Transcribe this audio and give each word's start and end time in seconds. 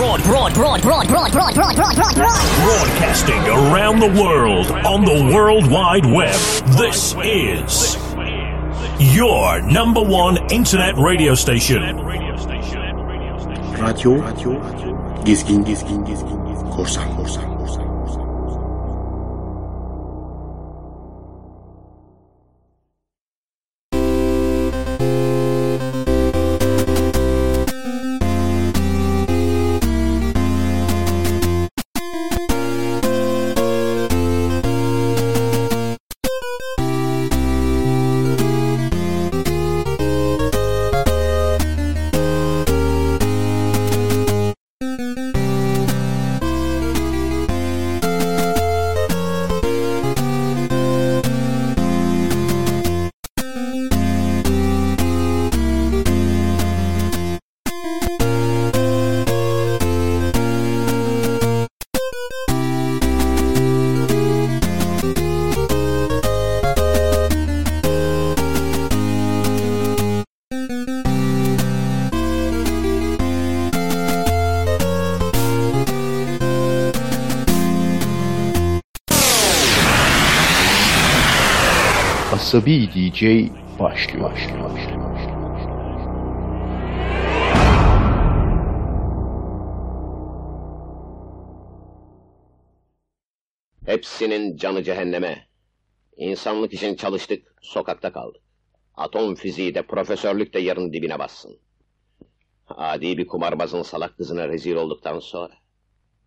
Broad, 0.00 0.22
broad, 0.22 0.54
broad, 0.54 0.80
broad, 0.80 1.08
broad, 1.08 1.30
broad, 1.30 1.54
broad, 1.54 1.76
broad, 1.76 1.94
broad, 1.94 2.14
broad. 2.14 2.40
Broadcasting 2.64 3.42
around 3.46 3.98
the 4.00 4.06
world 4.06 4.70
on 4.70 5.04
the 5.04 5.30
World 5.34 5.70
Wide 5.70 6.06
Web. 6.06 6.40
This 6.78 7.14
is 7.22 7.98
your 9.14 9.60
number 9.60 10.00
one 10.00 10.38
internet 10.50 10.96
radio 10.96 11.34
station. 11.34 11.82
Radyo, 13.76 14.22
radyo, 14.24 14.56
gezgin, 15.26 15.64
gezgin, 15.66 16.06
gezgin, 16.06 16.40
korsan, 16.72 17.14
korsan, 17.14 17.49
Asabi 82.60 82.88
DJ 82.88 83.22
başlıyor. 83.78 84.30
başlıyor, 84.30 84.70
başlıyor. 84.70 85.00
Hepsinin 93.86 94.56
canı 94.56 94.82
cehenneme. 94.82 95.48
İnsanlık 96.16 96.72
için 96.72 96.94
çalıştık, 96.94 97.54
sokakta 97.60 98.12
kaldık. 98.12 98.42
Atom 98.94 99.34
fiziği 99.34 99.74
de 99.74 99.82
profesörlük 99.82 100.54
de 100.54 100.58
yarın 100.58 100.92
dibine 100.92 101.18
bassın. 101.18 101.58
Adi 102.68 103.18
bir 103.18 103.26
kumarbazın 103.26 103.82
salak 103.82 104.16
kızına 104.16 104.48
rezil 104.48 104.74
olduktan 104.74 105.18
sonra... 105.18 105.54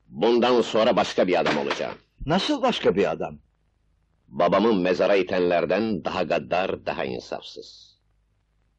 Bundan 0.08 0.62
sonra 0.62 0.96
başka 0.96 1.28
bir 1.28 1.40
adam 1.40 1.58
olacağım. 1.58 1.96
Nasıl 2.26 2.62
başka 2.62 2.96
bir 2.96 3.12
adam? 3.12 3.43
Babamın 4.34 4.82
mezara 4.82 5.16
itenlerden 5.16 6.06
daha 6.06 6.24
gaddar, 6.24 6.86
daha 6.86 7.06
insafsız. 7.06 7.98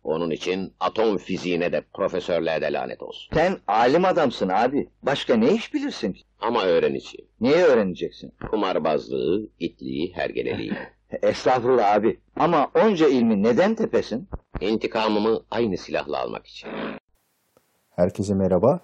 Onun 0.02 0.30
için 0.30 0.74
atom 0.80 1.16
fiziğine 1.18 1.72
de 1.72 1.84
profesörlüğe 1.94 2.60
de 2.60 2.72
lanet 2.72 3.02
olsun. 3.02 3.34
Sen 3.34 3.56
alim 3.66 4.04
adamsın 4.04 4.48
abi. 4.48 4.88
Başka 5.02 5.36
ne 5.36 5.54
iş 5.54 5.74
bilirsin 5.74 6.12
ki? 6.12 6.22
Ama 6.40 6.64
öğreneceğim. 6.64 7.28
Neyi 7.40 7.54
öğreneceksin? 7.54 8.32
Kumarbazlığı, 8.50 9.48
itliği, 9.60 10.12
hergeleliği. 10.14 10.72
Estağfurullah 11.22 11.94
abi. 11.94 12.20
Ama 12.36 12.70
onca 12.74 13.08
ilmi 13.08 13.42
neden 13.42 13.74
tepesin? 13.74 14.28
İntikamımı 14.60 15.40
aynı 15.50 15.76
silahla 15.76 16.22
almak 16.22 16.46
için. 16.46 16.68
Herkese 17.90 18.34
merhaba. 18.34 18.80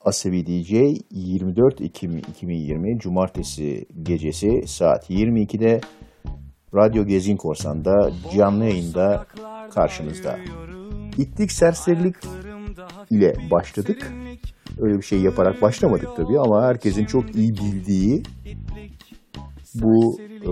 Asabi 0.00 0.46
DJ 0.46 0.72
24 1.10 1.80
Ekim 1.80 2.18
2020 2.18 2.98
Cumartesi 2.98 3.86
gecesi 4.02 4.62
saat 4.66 5.10
22'de 5.10 5.80
Radyo 6.74 7.06
Gezin 7.06 7.36
Korsan'da 7.36 8.10
canlı 8.36 8.64
yayında 8.64 9.26
karşınızda. 9.74 10.38
İtlik 11.18 11.52
serserilik 11.52 12.16
ile 13.10 13.34
başladık. 13.50 14.12
Öyle 14.80 14.96
bir 14.96 15.02
şey 15.02 15.20
yaparak 15.20 15.62
başlamadık 15.62 16.08
tabii 16.16 16.38
ama 16.38 16.62
herkesin 16.62 17.04
çok 17.04 17.36
iyi 17.36 17.52
bildiği 17.52 18.22
bu 19.74 20.18
e, 20.20 20.50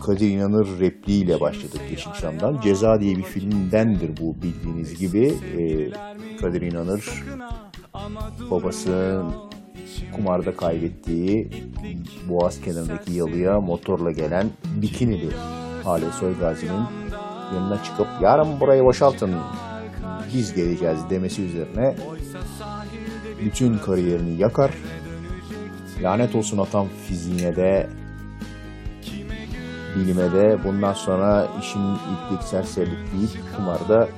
Kadir 0.00 0.30
İnanır 0.30 0.80
repliğiyle 0.80 1.40
başladık 1.40 1.80
Yeşilçam'dan. 1.90 2.60
Ceza 2.60 3.00
diye 3.00 3.16
bir 3.16 3.22
filmdendir 3.22 4.10
bu 4.20 4.42
bildiğiniz 4.42 4.98
gibi. 4.98 5.26
E, 5.58 5.90
Kadir 6.40 6.62
İnanır 6.62 7.24
babasının 8.50 9.47
kumarda 10.16 10.56
kaybettiği 10.56 11.50
boğaz 12.28 12.60
kenarındaki 12.60 13.12
yalıya 13.12 13.60
motorla 13.60 14.10
gelen 14.10 14.46
bikinili 14.64 15.30
Hale 15.84 16.12
Soygazi'nin 16.12 16.84
yanına 17.54 17.82
çıkıp 17.84 18.06
yarın 18.20 18.60
burayı 18.60 18.84
boşaltın 18.84 19.34
biz 20.34 20.54
geleceğiz 20.54 20.98
demesi 21.10 21.42
üzerine 21.42 21.96
bütün 23.44 23.78
kariyerini 23.78 24.40
yakar. 24.40 24.70
Lanet 26.02 26.34
olsun 26.34 26.58
atam 26.58 26.88
fiziğine 27.06 27.56
de 27.56 27.88
bilime 29.96 30.32
de 30.32 30.58
bundan 30.64 30.92
sonra 30.92 31.48
işin 31.60 31.94
iplik 31.94 32.42
serserilik 32.42 32.98
deyip 33.12 33.56
kumarda 33.56 34.08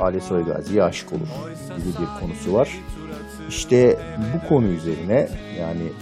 Ali 0.00 0.20
Soygazi'ye 0.20 0.82
aşık 0.82 1.12
olur 1.12 1.28
gibi 1.76 1.88
bir 1.88 2.20
konusu 2.20 2.52
var. 2.52 2.68
İşte 3.48 3.98
bu 4.34 4.48
konu 4.48 4.66
üzerine 4.66 5.28
yani 5.58 5.92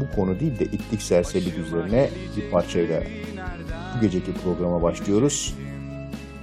bu 0.00 0.16
konu 0.16 0.40
değil 0.40 0.58
de 0.58 0.64
itlik 0.64 1.02
serserilik 1.02 1.58
üzerine 1.58 2.10
bir 2.36 2.50
parçayla 2.50 3.02
bu 3.96 4.00
geceki 4.00 4.32
programa 4.32 4.82
başlıyoruz. 4.82 5.54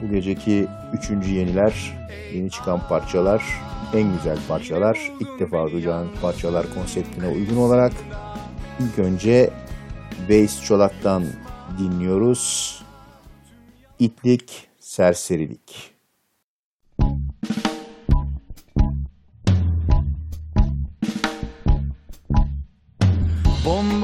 Bu 0.01 0.11
geceki 0.11 0.67
üçüncü 0.93 1.31
yeniler, 1.31 1.97
yeni 2.33 2.51
çıkan 2.51 2.87
parçalar, 2.87 3.43
en 3.93 4.13
güzel 4.13 4.37
parçalar, 4.47 5.11
ilk 5.19 5.39
defa 5.39 5.71
duyacağın 5.71 6.09
parçalar 6.21 6.73
konseptine 6.73 7.27
uygun 7.27 7.57
olarak 7.57 7.93
ilk 8.79 8.99
önce 8.99 9.49
Bass 10.29 10.63
Çolak'tan 10.63 11.23
dinliyoruz. 11.79 12.75
İtlik, 13.99 14.67
serserilik. 14.79 15.90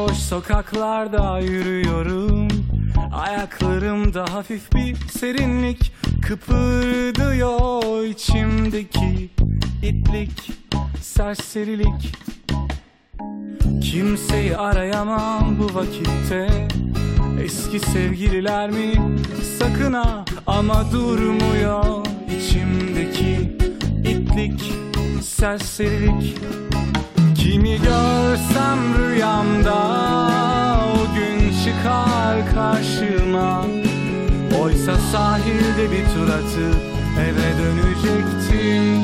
Bomboş 0.07 0.19
sokaklarda 0.19 1.39
yürüyorum. 1.39 2.47
Ayaklarımda 3.13 4.25
hafif 4.33 4.73
bir 4.73 4.95
serinlik. 4.95 5.93
Kıpırdıyor 6.27 8.03
içimdeki 8.03 9.29
itlik, 9.83 10.51
serserilik. 11.01 12.15
Kimseyi 13.81 14.57
arayamam 14.57 15.57
bu 15.59 15.75
vakitte. 15.75 16.67
Eski 17.43 17.79
sevgililer 17.79 18.69
mi? 18.69 18.93
Sakın 19.59 19.93
ha 19.93 20.25
Ama 20.47 20.91
durmuyor 20.91 22.05
içimdeki 22.37 23.57
itlik, 24.05 24.73
serserilik 25.21 26.37
Kimi 27.47 27.77
görsem 27.77 28.79
rüyamda 28.99 29.75
o 30.93 31.15
gün 31.15 31.53
çıkar 31.63 32.53
karşıma. 32.53 33.65
Oysa 34.61 34.95
sahilde 35.11 35.91
bir 35.91 36.05
tur 36.05 36.29
atıp 36.29 36.81
eve 37.19 37.49
dönecektim. 37.57 39.01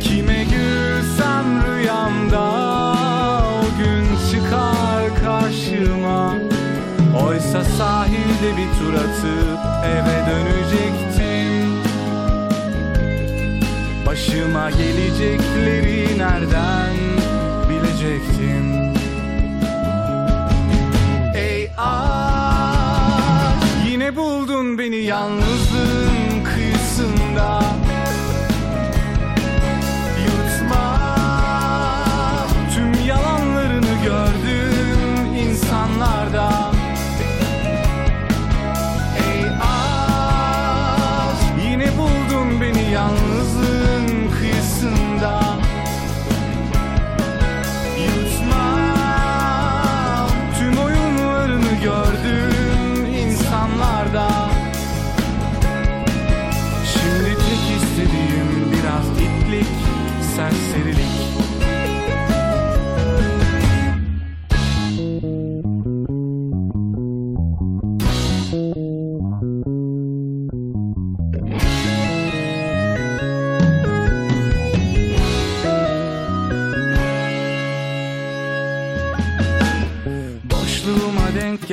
Kime 0.00 0.44
gülsem 0.44 1.62
rüyamda 1.66 2.50
o 3.42 3.78
gün 3.78 4.06
çıkar 4.30 5.22
karşıma. 5.24 6.34
Oysa 7.26 7.64
sahilde 7.64 8.56
bir 8.56 8.78
tur 8.78 8.94
atıp 8.94 9.58
eve 9.86 10.26
dönecektim 10.30 11.21
Başıma 14.12 14.70
gelecekleri 14.70 16.18
nereden 16.18 16.96
bilecektim 17.68 18.92
Ey 21.34 21.70
aşk 21.78 23.66
Yine 23.88 24.16
buldun 24.16 24.78
beni 24.78 24.96
yalnızlığın 24.96 25.61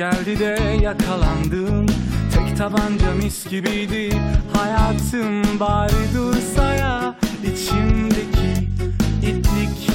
7'de 0.00 0.82
yakalandım 0.82 1.86
Tek 2.34 2.56
tabanca 2.58 3.14
mis 3.22 3.48
gibiydi. 3.48 4.16
Hayatım 4.52 5.60
bari 5.60 6.14
dursa 6.14 6.74
ya. 6.74 7.14
İçimdeki 7.44 8.68
itlik 9.22 9.90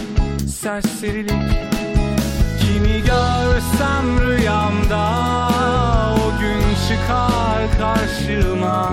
serserilik. 0.49 1.51
Kimi 2.61 3.01
görsem 3.01 4.05
rüyamda 4.27 5.29
O 6.13 6.39
gün 6.39 6.61
çıkar 6.87 7.61
karşıma. 7.79 8.91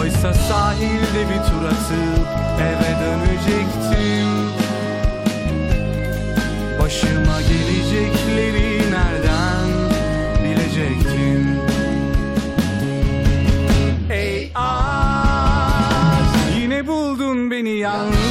Oysa 0.00 0.34
sahilde 0.34 1.20
bir 1.30 1.42
tur 1.48 1.64
atıp 1.66 2.26
eve 2.60 2.94
dönecektim. 3.00 4.28
Başıma 6.80 7.40
gelecekleri 7.40 8.33
buldun 17.84 18.23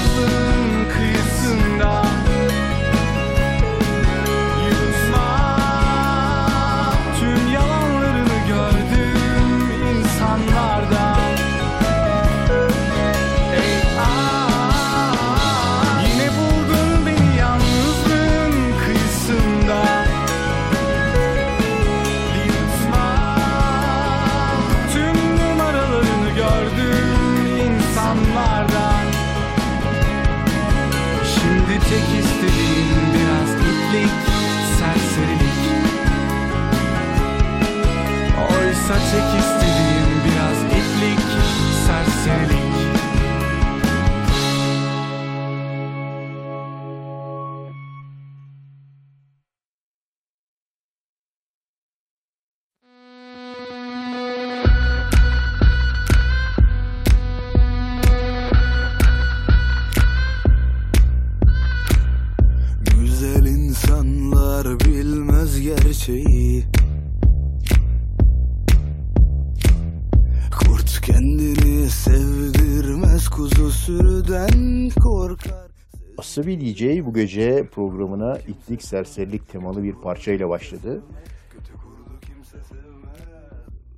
Asabi 76.33 76.62
DJ 76.62 77.06
bu 77.06 77.13
gece 77.13 77.68
programına 77.68 78.38
itlik 78.38 78.83
serserilik 78.83 79.50
temalı 79.50 79.83
bir 79.83 79.94
parçayla 79.94 80.50
başladı. 80.50 81.01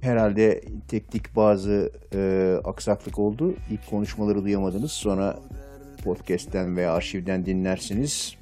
Herhalde 0.01 0.61
teknik 0.87 1.35
bazı 1.35 1.91
e, 2.13 2.53
aksaklık 2.63 3.19
oldu. 3.19 3.53
İlk 3.71 3.89
konuşmaları 3.89 4.43
duyamadınız. 4.43 4.91
Sonra 4.91 5.39
podcast'ten 6.03 6.77
veya 6.77 6.93
arşivden 6.93 7.45
dinlersiniz. 7.45 8.35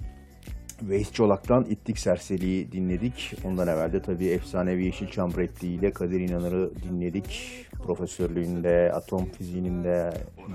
Veys 0.82 1.12
Çolak'tan 1.12 1.66
İtlik 1.66 2.00
Serseri'yi 2.00 2.72
dinledik. 2.72 3.34
Ondan 3.46 3.68
evvel 3.68 3.94
de 3.94 4.02
tabii 4.02 4.28
efsanevi 4.28 4.86
Yeşilçam 4.86 5.38
repliği 5.38 5.80
ile 5.80 5.92
Kadir 5.92 6.20
İnanır'ı 6.20 6.72
dinledik. 6.84 7.56
Profesörlüğünde, 7.84 8.92
atom 8.94 9.26
fiziğinde 9.26 10.14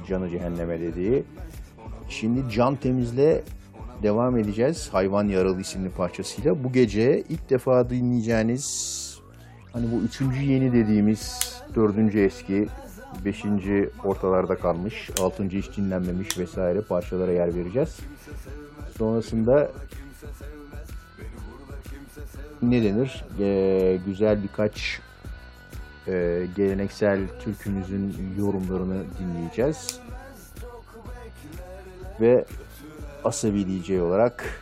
canı 0.08 0.30
cehenneme 0.30 0.80
dediği. 0.80 1.24
Şimdi 2.08 2.50
Can 2.50 2.76
Temiz'le 2.76 3.42
devam 4.02 4.38
edeceğiz. 4.38 4.88
Hayvan 4.92 5.28
Yaralı 5.28 5.60
isimli 5.60 5.90
parçasıyla. 5.90 6.64
Bu 6.64 6.72
gece 6.72 7.22
ilk 7.28 7.50
defa 7.50 7.90
dinleyeceğiniz 7.90 8.98
hani 9.72 9.92
bu 9.92 9.96
üçüncü 9.96 10.42
yeni 10.42 10.72
dediğimiz 10.72 11.38
dördüncü 11.74 12.20
eski 12.20 12.66
beşinci 13.24 13.90
ortalarda 14.04 14.54
kalmış, 14.56 15.10
altıncı 15.20 15.58
hiç 15.58 15.76
dinlenmemiş 15.76 16.38
vesaire 16.38 16.80
parçalara 16.80 17.32
yer 17.32 17.54
vereceğiz. 17.54 18.00
Sonrasında 18.98 19.70
ne 22.62 22.84
denir? 22.84 23.24
Ee, 23.40 23.98
güzel 24.06 24.42
birkaç 24.42 25.00
e, 26.06 26.46
geleneksel 26.56 27.20
türkümüzün 27.44 28.14
yorumlarını 28.38 29.04
dinleyeceğiz. 29.18 30.00
Ve 32.20 32.44
Asabi 33.24 33.66
DJ 33.66 33.90
olarak 33.90 34.60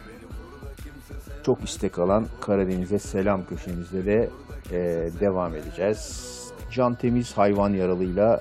çok 1.47 1.65
istek 1.65 1.99
alan 1.99 2.27
Karadeniz'e 2.41 2.99
selam 2.99 3.47
köşemizde 3.47 4.07
de 4.07 4.31
e, 4.71 5.11
devam 5.21 5.55
edeceğiz. 5.55 6.33
Can 6.73 6.95
Temiz 6.95 7.33
Hayvan 7.33 7.71
Yaralıyla 7.71 8.41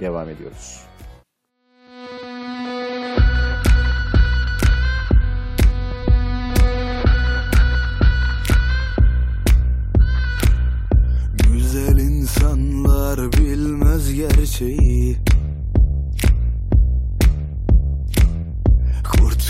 devam 0.00 0.28
ediyoruz. 0.28 0.80
Güzel 11.52 11.98
insanlar 11.98 13.32
bilmez 13.32 14.14
gerçeği 14.14 15.16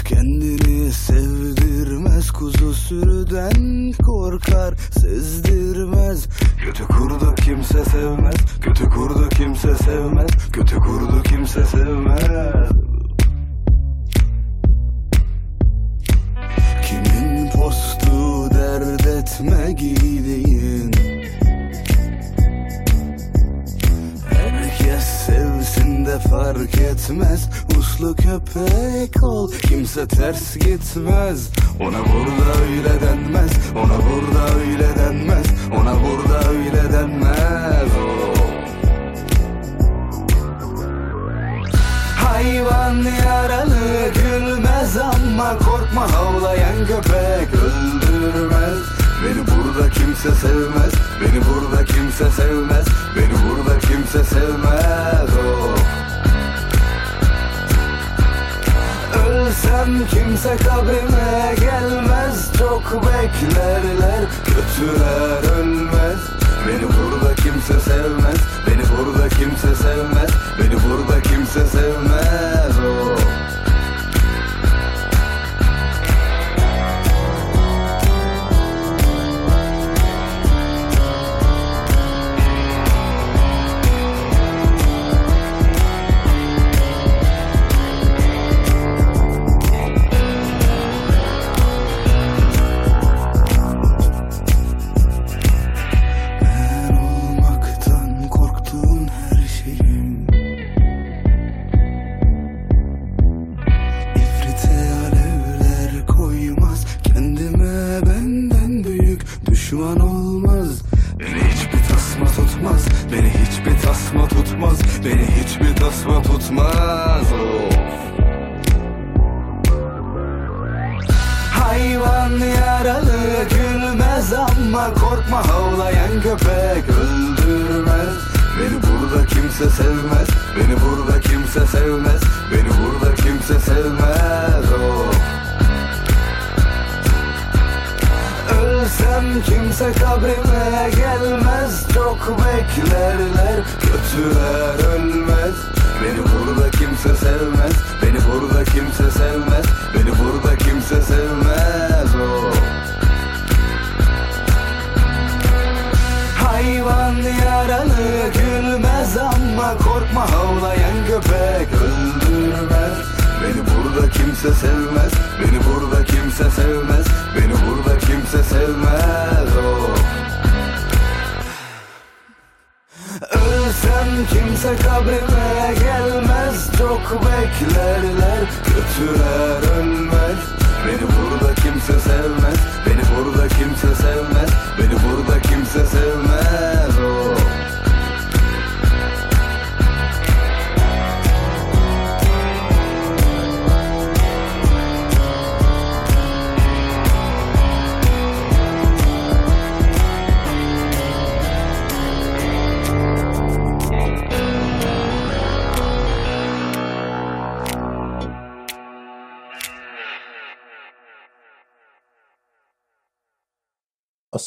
Kendini 0.04 0.92
sevdirmez 0.92 2.30
kuzu 2.30 2.74
sürüden 2.74 3.92
korkar 3.92 4.74
sezdirmez. 4.90 6.28
Kötü 6.64 6.84
kurdu 6.84 7.34
kimse 7.44 7.84
sevmez 7.84 8.36
kötü 8.60 8.84
kurdu 8.84 9.28
kimse 9.28 9.74
sevmez 9.74 10.30
kötü 10.52 10.76
kurdu 10.76 11.22
kimse 11.22 11.64
sevmez. 11.66 12.68
Kimin 16.82 17.50
postu 17.50 18.50
dert 18.54 19.06
etme 19.06 19.72
giydiğin? 19.72 20.90
Herkes 24.30 25.04
sevsin 25.04 25.49
de 26.10 26.18
fark 26.18 26.74
etmez. 26.74 27.48
Uslu 27.78 28.16
köpek 28.16 29.22
ol 29.22 29.52
kimse 29.52 30.08
ters 30.08 30.56
gitmez. 30.56 31.50
Ona 31.80 31.98
burada 31.98 32.60
öyle 32.62 33.00
denmez 33.00 33.50
Ona 33.76 33.98
burada 34.06 34.54
öyle 34.60 34.88
denmez 34.98 35.46
Ona 35.80 35.94
burada 36.02 36.48
öyle 36.48 36.92
denmez. 36.92 37.90
Oh. 37.98 38.34
Hayvan 42.16 42.96
yaralı 43.26 44.12
gülmez 44.14 44.96
ama 44.96 45.58
korkma 45.58 46.12
havlayan 46.12 46.86
köpek 46.86 47.54
öldürmez. 47.54 48.78
Beni 49.24 49.42
burada 49.46 49.90
kimse 49.90 50.30
sevmez 50.30 50.92
Beni 51.20 51.40
burada 51.44 51.84
kimse 51.84 52.30
sevmez 52.30 52.86
Beni 53.16 53.34
burada 53.48 53.78
kimse 53.78 54.24
sevmez 54.24 55.29
Ölsem 59.80 60.06
kimse 60.06 60.56
kabrime 60.56 61.54
gelmez. 61.60 62.52
Çok 62.58 63.02
beklerler 63.02 64.24
kötüler 64.44 65.58
ölmez. 65.58 66.18
Beni 66.68 66.82
burada 66.82 67.34
kimse 67.34 67.80
sevmez. 67.80 68.38
Beni 68.66 68.82
burada 68.98 69.28
kimse 69.28 69.74
sevmez. 69.74 70.30
Beni 70.58 70.76
burada 70.82 71.22
kimse 71.22 71.66
sevmez. 71.66 72.78
Oh. 72.78 73.19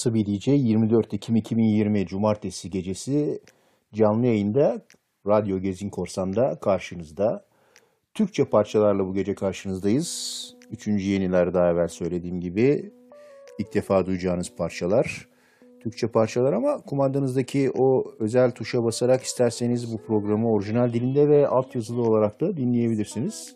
Sibirice 0.03 0.51
24 0.51 1.13
Ekim 1.13 1.35
2020 1.35 2.07
Cumartesi 2.07 2.69
gecesi 2.69 3.39
canlı 3.93 4.25
yayında 4.25 4.81
Radyo 5.27 5.59
Gezin 5.59 5.89
Korsam'da 5.89 6.55
karşınızda. 6.55 7.45
Türkçe 8.13 8.45
parçalarla 8.45 9.07
bu 9.07 9.13
gece 9.13 9.35
karşınızdayız. 9.35 10.55
Üçüncü 10.71 11.05
yeniler 11.05 11.53
daha 11.53 11.69
evvel 11.71 11.87
söylediğim 11.87 12.41
gibi 12.41 12.91
ilk 13.59 13.73
defa 13.73 14.05
duyacağınız 14.05 14.55
parçalar. 14.55 15.27
Türkçe 15.79 16.07
parçalar 16.07 16.53
ama 16.53 16.81
kumandanızdaki 16.81 17.71
o 17.71 18.13
özel 18.19 18.51
tuşa 18.51 18.83
basarak 18.83 19.23
isterseniz 19.23 19.93
bu 19.93 19.97
programı 19.97 20.51
orijinal 20.51 20.93
dilinde 20.93 21.29
ve 21.29 21.47
altyazılı 21.47 22.01
olarak 22.01 22.41
da 22.41 22.57
dinleyebilirsiniz. 22.57 23.55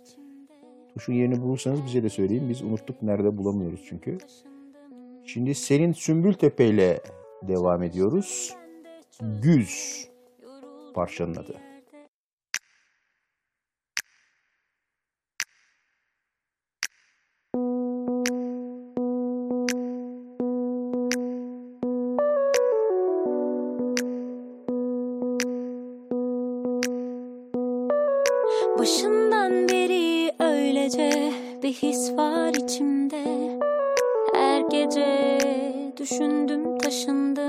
Tuşun 0.94 1.14
yerini 1.14 1.42
bulursanız 1.42 1.86
bize 1.86 2.04
de 2.04 2.10
söyleyin. 2.10 2.50
Biz 2.50 2.62
unuttuk 2.62 3.02
nerede 3.02 3.38
bulamıyoruz 3.38 3.82
çünkü. 3.90 4.18
Şimdi 5.28 5.56
senin 5.56 5.94
Sümbültepe 5.94 6.66
ile 6.66 7.00
devam 7.42 7.84
ediyoruz. 7.84 8.56
Güz 9.22 10.08
parçanın 10.96 11.36
adı. 11.36 11.67
düşündüm 36.12 36.78
taşındım. 36.78 37.47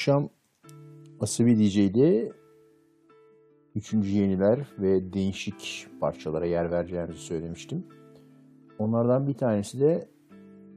Akşam 0.00 0.28
Asabi 1.20 1.58
DJ'de 1.58 2.32
üçüncü 3.74 4.10
yeniler 4.10 4.66
ve 4.78 5.12
değişik 5.12 5.86
parçalara 6.00 6.46
yer 6.46 6.70
vereceğimizi 6.70 7.20
söylemiştim. 7.20 7.86
Onlardan 8.78 9.28
bir 9.28 9.34
tanesi 9.34 9.80
de 9.80 10.08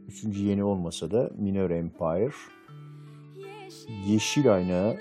üçüncü 0.08 0.44
yeni 0.44 0.64
olmasa 0.64 1.12
da 1.12 1.32
Minor 1.38 1.70
Empire. 1.70 2.32
Yeşil 4.08 4.54
aynağı 4.54 4.98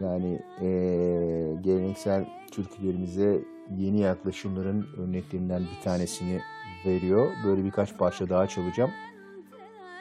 yani 0.00 0.40
eee, 0.60 1.54
geleneksel 1.54 2.28
türkülerimize 2.50 3.44
yeni 3.76 4.00
yaklaşımların 4.00 4.86
örneklerinden 4.98 5.62
bir 5.62 5.82
tanesini 5.84 6.40
veriyor. 6.86 7.30
Böyle 7.44 7.64
birkaç 7.64 7.98
parça 7.98 8.28
daha 8.28 8.46
çalacağım. 8.46 8.90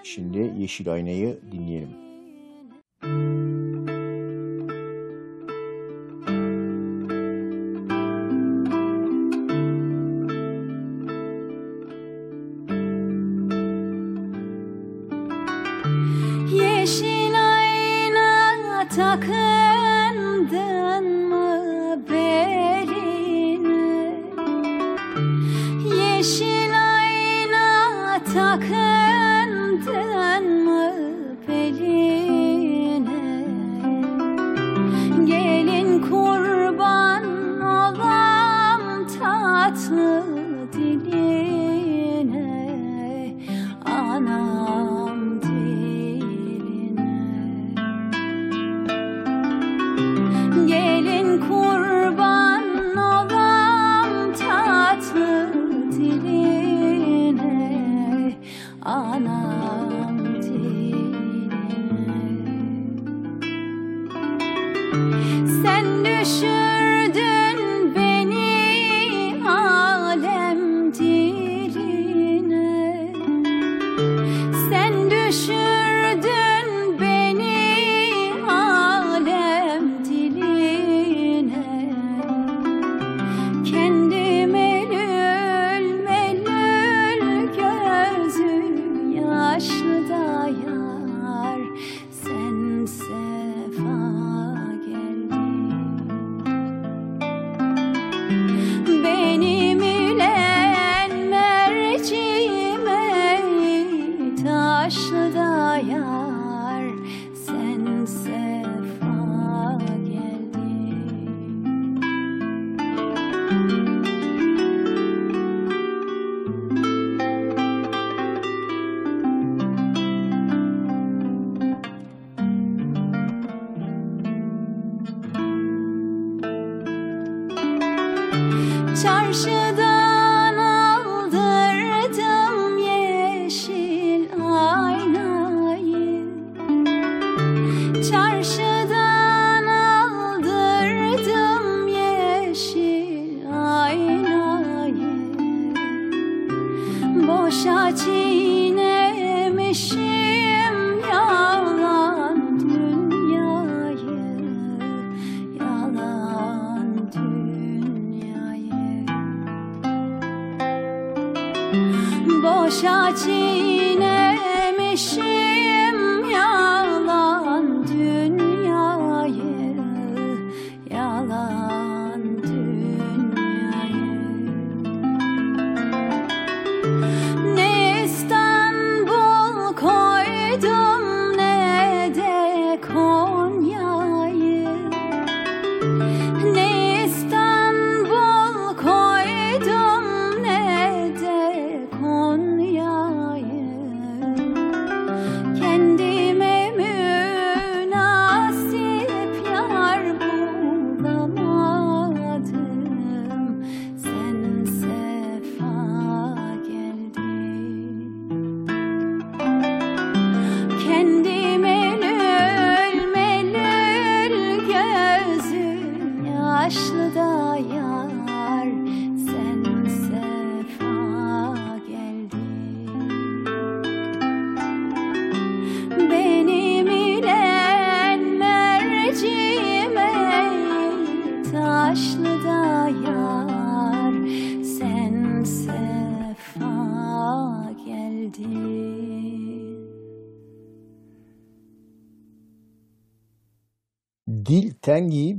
Şimdi 0.03 0.53
Yeşil 0.57 0.93
Aynayı 0.93 1.39
dinleyelim. 1.51 1.89
Yeşil 3.03 3.92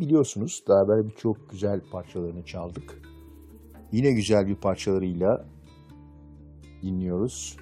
biliyorsunuz. 0.04 0.64
Daha 0.68 0.88
böyle 0.88 1.08
birçok 1.08 1.50
güzel 1.50 1.80
parçalarını 1.92 2.44
çaldık. 2.44 3.02
Yine 3.92 4.12
güzel 4.12 4.46
bir 4.46 4.54
parçalarıyla 4.54 5.44
dinliyoruz. 6.82 7.56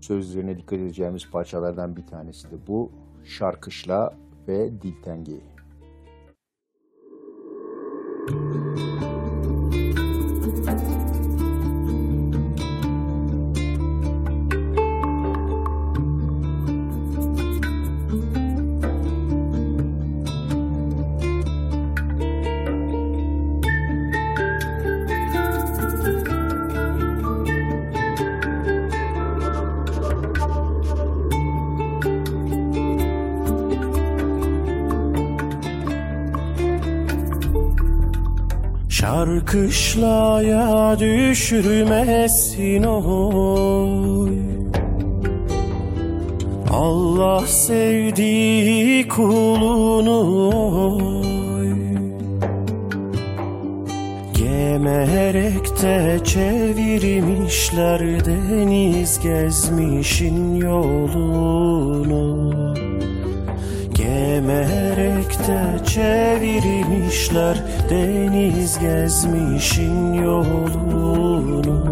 Sözlerine 0.00 0.58
dikkat 0.58 0.78
edeceğimiz 0.78 1.30
parçalardan 1.30 1.96
bir 1.96 2.06
tanesi 2.06 2.50
de 2.50 2.66
bu. 2.66 2.90
Şarkışla 3.24 4.14
ve 4.48 4.82
Dil 4.82 5.02
Tengi. 5.02 5.40
Şarkışlaya 39.58 40.96
düşürmesin 40.98 42.82
oy. 42.82 44.30
Allah 46.70 47.46
sevdiği 47.46 49.08
kulunu 49.08 50.48
oy. 50.78 51.68
Gemerek 54.34 55.82
de 55.82 56.20
çevirmişler 56.24 58.00
deniz 58.24 59.20
gezmişin 59.20 60.54
yolunu. 60.54 62.28
Gemerek 63.94 65.38
de 65.48 65.84
çevirmişler 65.86 67.57
deniz 67.90 68.78
gezmişin 68.78 70.12
yolunu 70.12 71.88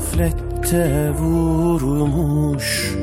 gaflette 0.00 1.10
vurmuş. 1.10 2.94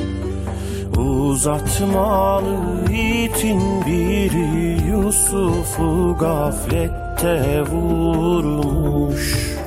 Uzatmalı 0.98 2.58
itin 2.92 3.62
biri 3.86 4.78
Yusuf'u 4.90 6.18
gaflette 6.20 7.62
vurmuş 7.62 9.58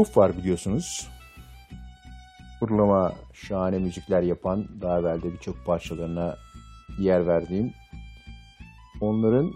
Fake 0.00 0.12
grup 0.12 0.16
var 0.16 0.36
biliyorsunuz. 0.36 1.08
Fırlama 2.60 3.12
şahane 3.32 3.78
müzikler 3.78 4.22
yapan, 4.22 4.66
daha 4.80 5.00
evvel 5.00 5.22
de 5.22 5.32
birçok 5.32 5.66
parçalarına 5.66 6.36
yer 6.98 7.26
verdiğim. 7.26 7.72
Onların 9.00 9.52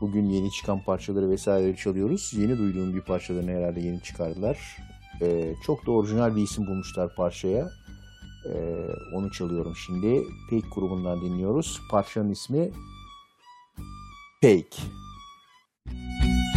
bugün 0.00 0.30
yeni 0.30 0.50
çıkan 0.50 0.84
parçaları 0.84 1.30
vesaireleri 1.30 1.76
çalıyoruz. 1.76 2.32
Yeni 2.36 2.58
duyduğum 2.58 2.94
bir 2.94 3.00
parçalarını 3.00 3.50
herhalde 3.50 3.80
yeni 3.80 4.02
çıkardılar. 4.02 4.76
Ee, 5.22 5.54
çok 5.66 5.86
da 5.86 5.90
orijinal 5.90 6.36
bir 6.36 6.42
isim 6.42 6.66
bulmuşlar 6.66 7.14
parçaya. 7.14 7.68
Ee, 8.48 8.86
onu 9.14 9.30
çalıyorum 9.30 9.76
şimdi. 9.86 10.22
Fake 10.50 10.68
grubundan 10.74 11.20
dinliyoruz. 11.20 11.80
Parçanın 11.90 12.30
ismi 12.30 12.70
Fake. 14.42 14.76
Doksanlı 15.86 16.55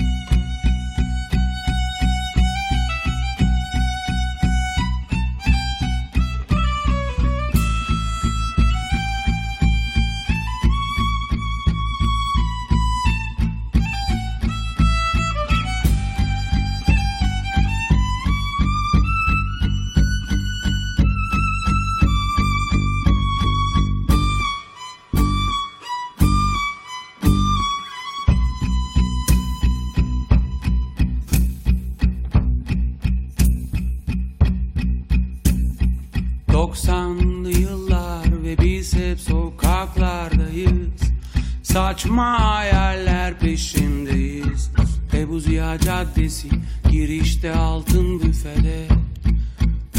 saçma 41.99 42.39
hayaller 42.39 43.39
peşindeyiz. 43.39 44.71
Ebu 45.13 45.39
Ziya 45.39 45.79
Caddesi 45.79 46.49
girişte 46.91 47.53
altın 47.53 48.21
büfede. 48.21 48.87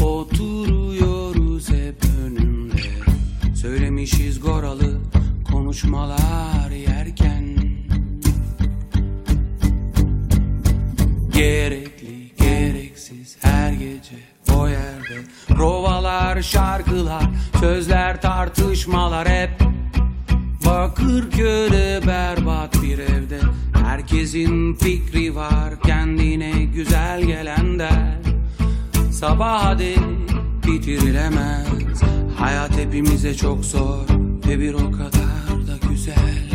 Oturuyoruz 0.01 1.69
hep 1.69 2.05
önümde. 2.25 2.81
Söylemişiz 3.55 4.39
goralı 4.39 5.01
konuşmalar 5.51 6.71
yerken. 6.71 7.57
Gerekli 11.33 12.31
gereksiz 12.39 13.37
her 13.41 13.71
gece 13.71 14.15
o 14.55 14.67
yerde. 14.67 15.23
Rovalar 15.57 16.41
şarkılar 16.41 17.29
sözler 17.59 18.00
Dek 29.41 29.99
bitirilemez. 30.67 32.01
Hayat 32.37 32.77
hepimize 32.77 33.35
çok 33.35 33.65
zor 33.65 34.05
ve 34.47 34.59
bir 34.59 34.73
o 34.73 34.91
kadar 34.91 35.67
da 35.67 35.87
güzel. 35.89 36.49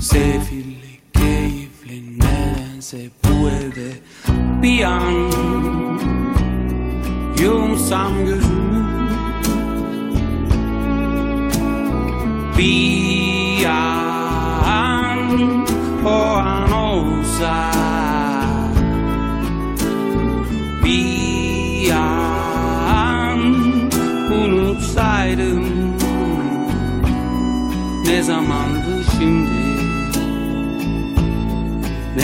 Sefillik 0.00 1.14
keyifli 1.14 2.18
nedense 2.18 3.10
bu 3.24 3.48
evde 3.48 3.92
bir 4.62 4.82
an 4.82 5.30
Yumsam 7.42 8.26
gözümü. 8.26 8.86
Bir 12.58 12.89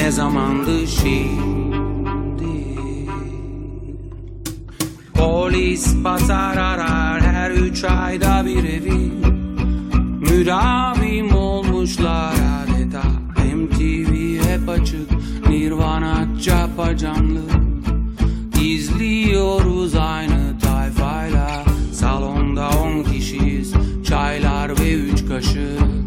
ne 0.07 0.13
zamandı 0.13 0.87
şimdi? 0.87 1.27
Polis 5.15 6.03
pazar 6.03 6.57
arar 6.57 7.21
her 7.23 7.51
üç 7.51 7.85
ayda 7.85 8.47
bir 8.47 8.65
evi. 8.65 9.13
Müdavim 10.21 11.37
olmuşlar 11.37 12.35
adeta. 12.35 13.03
MTV 13.57 14.45
hep 14.45 14.69
açık 14.69 15.11
Nirvana 15.49 16.29
capacanlı 16.43 17.43
İzliyoruz 18.63 19.95
aynı 19.95 20.59
tayfayla. 20.59 21.65
Salonda 21.93 22.71
on 22.71 23.03
kişiyiz 23.03 23.75
Çaylar 24.09 24.81
ve 24.81 24.95
üç 24.95 25.29
kaşık 25.29 26.06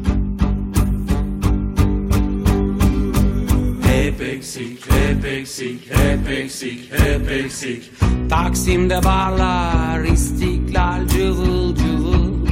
Hep 4.19 4.27
eksik, 4.27 4.91
hep 4.91 5.25
eksik, 5.25 5.91
hep 5.91 6.29
eksik, 6.29 6.91
hep 6.91 7.31
eksik 7.31 7.91
Taksim'de 8.29 9.03
barlar, 9.03 10.03
istiklal 10.03 11.07
cıvıl 11.07 11.75
cıvıl. 11.75 12.47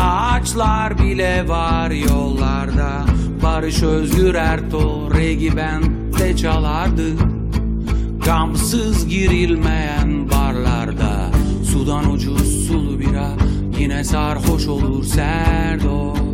Ağaçlar 0.00 0.98
bile 0.98 1.48
var 1.48 1.90
yollarda. 1.90 3.04
Barış 3.42 3.82
Özgür 3.82 4.34
Ertuğ 4.34 5.14
Regi 5.14 5.56
de 6.18 6.36
çalardı. 6.36 7.08
Gamsız 8.24 9.08
girilmeyen 9.08 10.30
barlarda. 10.30 11.30
Sudan 11.72 12.12
ucuz 12.12 12.66
sulu 12.66 13.00
bira 13.00 13.30
Yine 13.78 14.04
sarhoş 14.04 14.66
olur 14.66 15.04
Serdo 15.04 16.27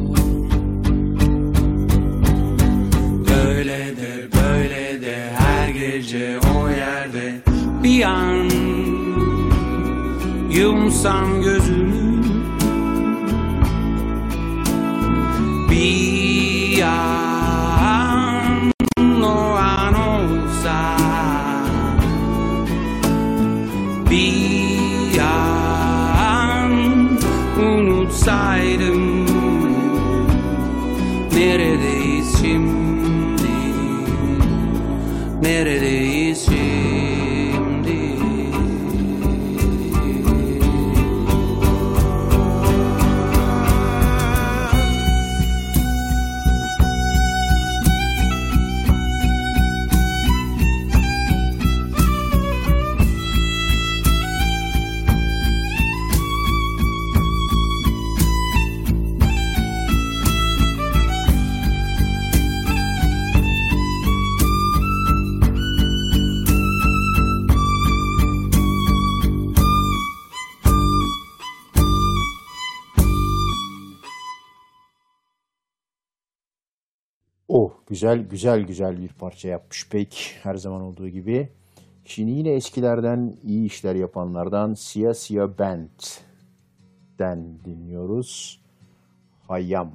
gece 6.04 6.38
o 6.56 6.68
yerde 6.68 7.34
Bir 7.82 8.02
an 8.02 8.50
Yumsam 10.50 11.42
gözümü 11.42 11.73
güzel 78.04 78.18
güzel 78.28 78.62
güzel 78.62 79.02
bir 79.02 79.08
parça 79.08 79.48
yapmış 79.48 79.88
pek 79.88 80.36
her 80.42 80.54
zaman 80.54 80.82
olduğu 80.82 81.08
gibi. 81.08 81.48
Şimdi 82.04 82.30
yine 82.30 82.50
eskilerden 82.50 83.36
iyi 83.42 83.66
işler 83.66 83.94
yapanlardan 83.94 84.74
Sia 84.74 85.14
Sia 85.14 85.58
Band'den 85.58 87.38
dinliyoruz. 87.64 88.60
Hayyam. 89.48 89.92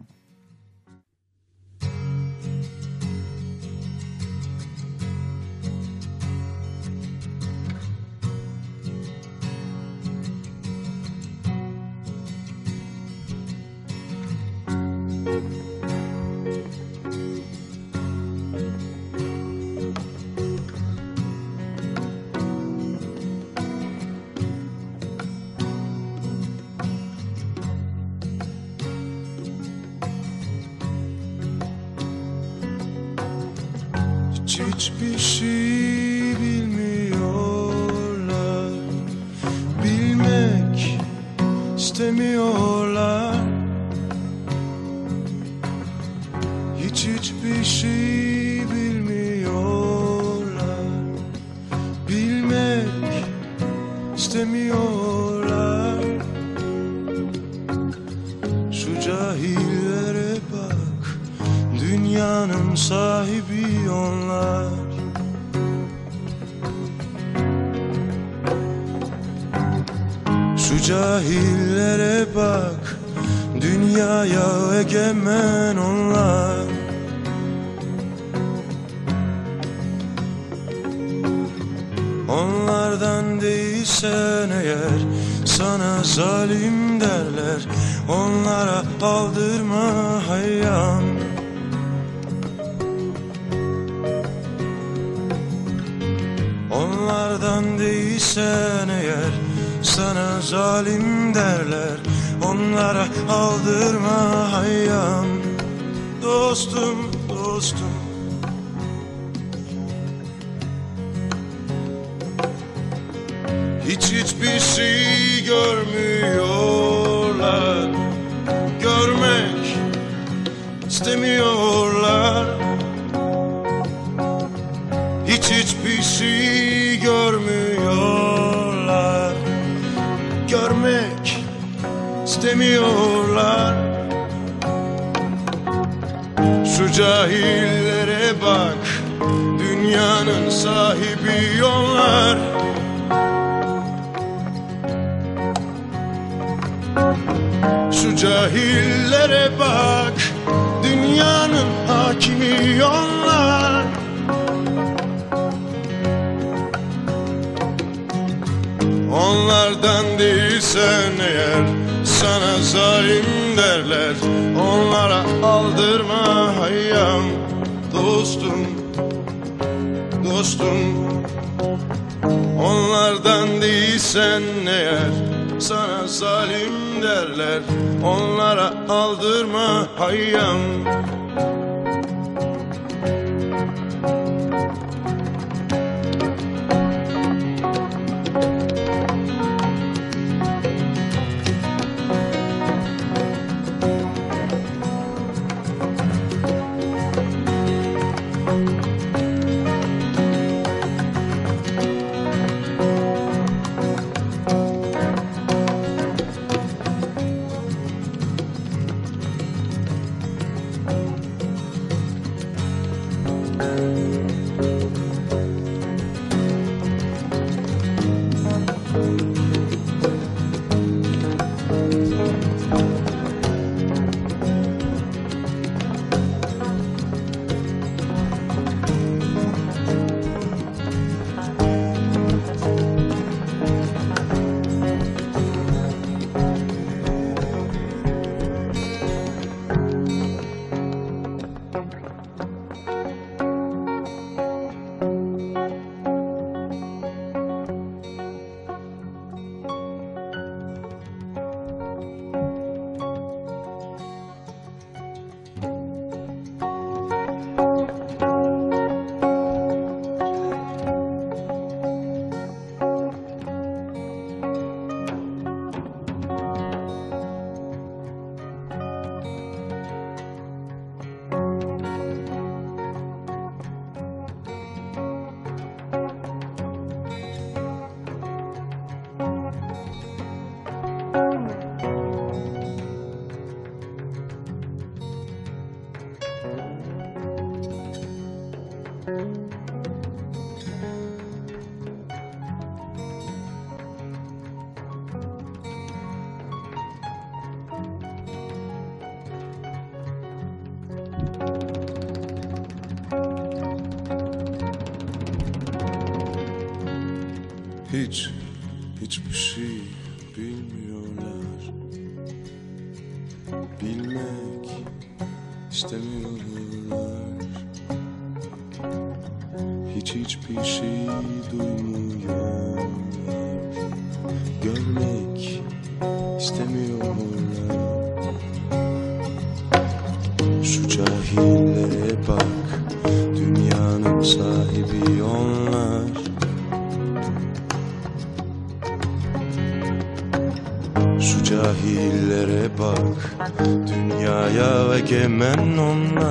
και 345.10 345.28
μένω 345.28 345.94
με 346.14 346.29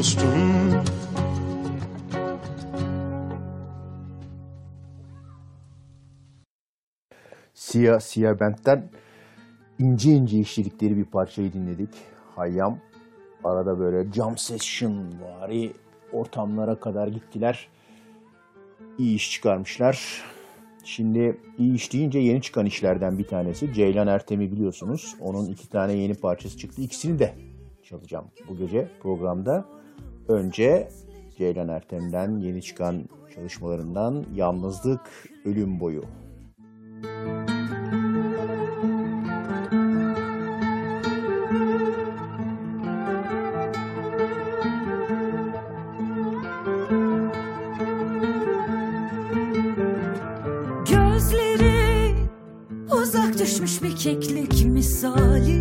dostum 0.00 0.28
Siyah 7.54 8.00
Siyah 8.00 8.40
Bent'ten 8.40 8.90
ince 9.78 10.10
ince 10.10 10.38
işçilikleri 10.38 10.96
bir 10.96 11.04
parçayı 11.04 11.52
dinledik. 11.52 11.88
Hayyam 12.36 12.78
arada 13.44 13.78
böyle 13.78 14.12
jam 14.12 14.38
session 14.38 15.04
vari 15.22 15.72
ortamlara 16.12 16.80
kadar 16.80 17.08
gittiler. 17.08 17.68
İyi 18.98 19.16
iş 19.16 19.30
çıkarmışlar. 19.30 20.22
Şimdi 20.84 21.40
iyi 21.58 21.74
iş 21.74 21.92
deyince 21.92 22.18
yeni 22.18 22.42
çıkan 22.42 22.66
işlerden 22.66 23.18
bir 23.18 23.26
tanesi. 23.26 23.74
Ceylan 23.74 24.06
Ertem'i 24.06 24.52
biliyorsunuz. 24.52 25.16
Onun 25.20 25.46
iki 25.46 25.68
tane 25.68 25.92
yeni 25.92 26.14
parçası 26.14 26.58
çıktı. 26.58 26.82
İkisini 26.82 27.18
de 27.18 27.34
çalacağım 27.82 28.26
bu 28.48 28.56
gece 28.56 28.88
programda 29.02 29.79
önce 30.30 30.88
Ceylan 31.38 31.68
Ertem'den 31.68 32.38
yeni 32.38 32.62
çıkan 32.62 33.08
çalışmalarından 33.34 34.26
Yalnızlık 34.34 35.00
Ölüm 35.44 35.80
Boyu. 35.80 36.04
Gözleri 50.90 52.14
uzak 52.92 53.38
düşmüş 53.38 53.82
bir 53.82 53.96
keklik 53.96 54.64
misali 54.64 55.59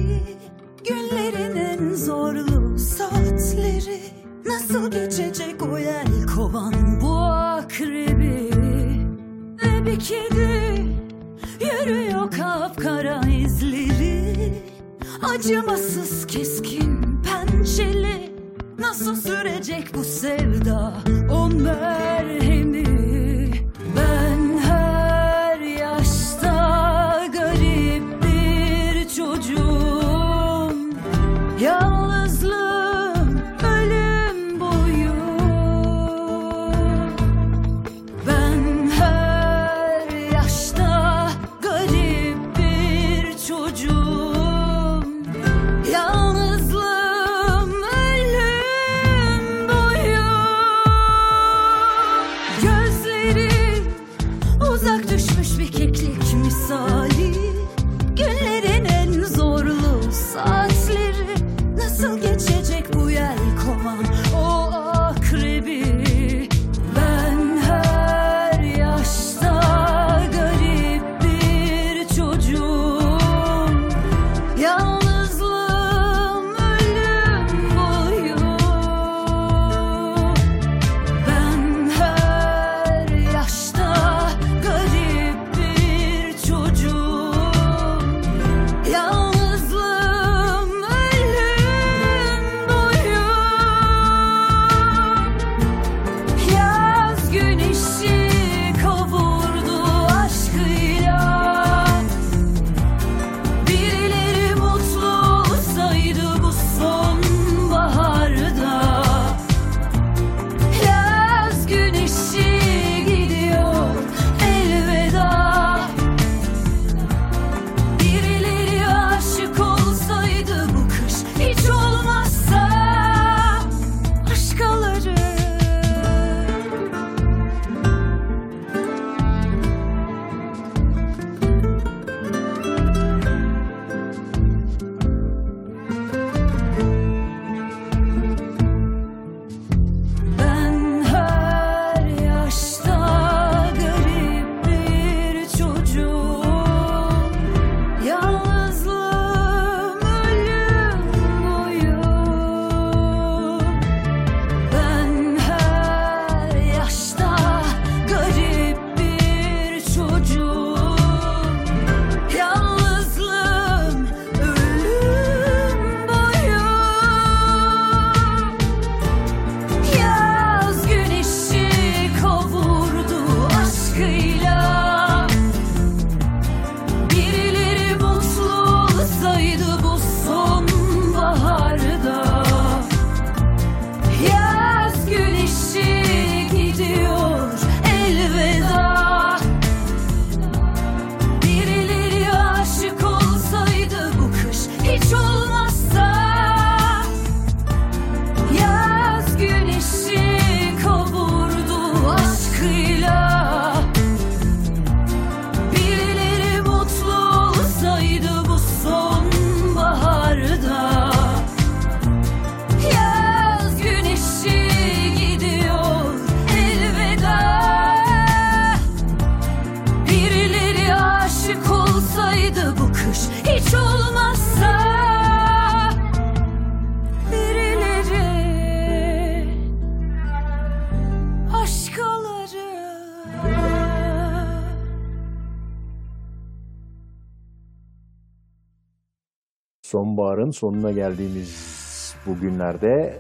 programın 240.50 240.52
sonuna 240.52 240.91
geldiğimiz 240.91 242.16
bu 242.26 242.39
günlerde 242.39 243.20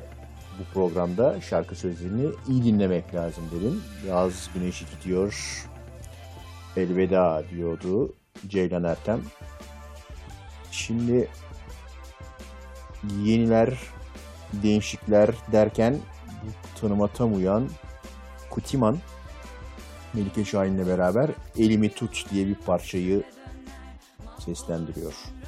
bu 0.59 0.73
programda 0.73 1.41
şarkı 1.41 1.75
sözlerini 1.75 2.29
iyi 2.47 2.63
dinlemek 2.63 3.15
lazım 3.15 3.43
dedim. 3.51 3.83
Yaz 4.07 4.49
güneşi 4.53 4.85
gidiyor, 4.85 5.65
elveda 6.77 7.43
diyordu 7.51 8.15
Ceylan 8.47 8.83
Ertem. 8.83 9.21
Şimdi 10.71 11.29
yeniler, 13.23 13.77
değişikler 14.53 15.29
derken 15.51 15.97
bu 16.43 16.79
tanıma 16.81 17.07
tam 17.07 17.35
uyan 17.35 17.69
Kutiman, 18.49 18.97
Melike 20.13 20.45
Şahin'le 20.45 20.87
beraber 20.87 21.29
Elimi 21.57 21.89
Tut 21.89 22.31
diye 22.31 22.47
bir 22.47 22.55
parçayı 22.55 23.23
seslendiriyor. 24.39 25.38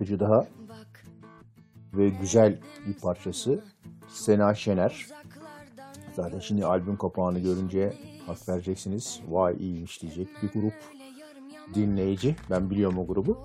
Şarkıcı 0.00 0.20
daha 0.20 0.46
ve 1.94 2.08
güzel 2.08 2.58
bir 2.86 2.94
parçası 2.94 3.64
Sena 4.08 4.54
Şener. 4.54 5.06
Zaten 6.16 6.38
şimdi 6.38 6.64
albüm 6.66 6.96
kapağını 6.96 7.38
görünce 7.38 7.94
hak 8.26 8.48
vereceksiniz. 8.48 9.20
Vay 9.28 9.56
iyiymiş 9.58 10.02
diyecek 10.02 10.28
bir 10.42 10.60
grup 10.60 10.74
dinleyici. 11.74 12.36
Ben 12.50 12.70
biliyorum 12.70 12.98
o 12.98 13.06
grubu. 13.06 13.38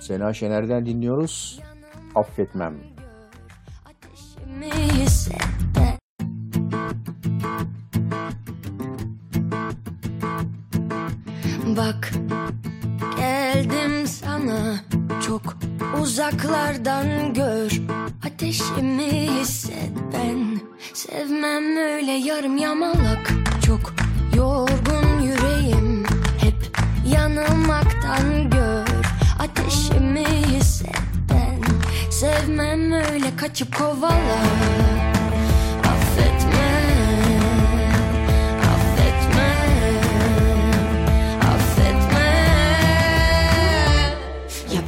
Sena 0.00 0.34
Şener'den 0.34 0.86
dinliyoruz. 0.86 1.60
Affetmem. 2.14 2.74
Bak 11.76 12.10
geldim 13.16 14.06
sana 14.06 14.93
çok 15.20 15.56
uzaklardan 16.02 17.34
gör 17.34 17.80
Ateşimi 18.26 19.30
hisset 19.30 19.90
ben. 20.12 20.60
Sevmem 20.94 21.76
öyle 21.76 22.12
yarım 22.12 22.56
yamalak. 22.56 23.32
Çok 23.66 23.92
yorgun 24.36 25.20
yüreğim 25.22 26.04
hep 26.38 26.76
yanılmaktan 27.06 28.50
gör 28.50 28.86
Ateşimi 29.40 30.26
hisset 30.26 30.96
ben. 31.30 31.62
Sevmem 32.10 32.92
öyle 32.92 33.36
kaçıp 33.36 33.78
kovala 33.78 34.38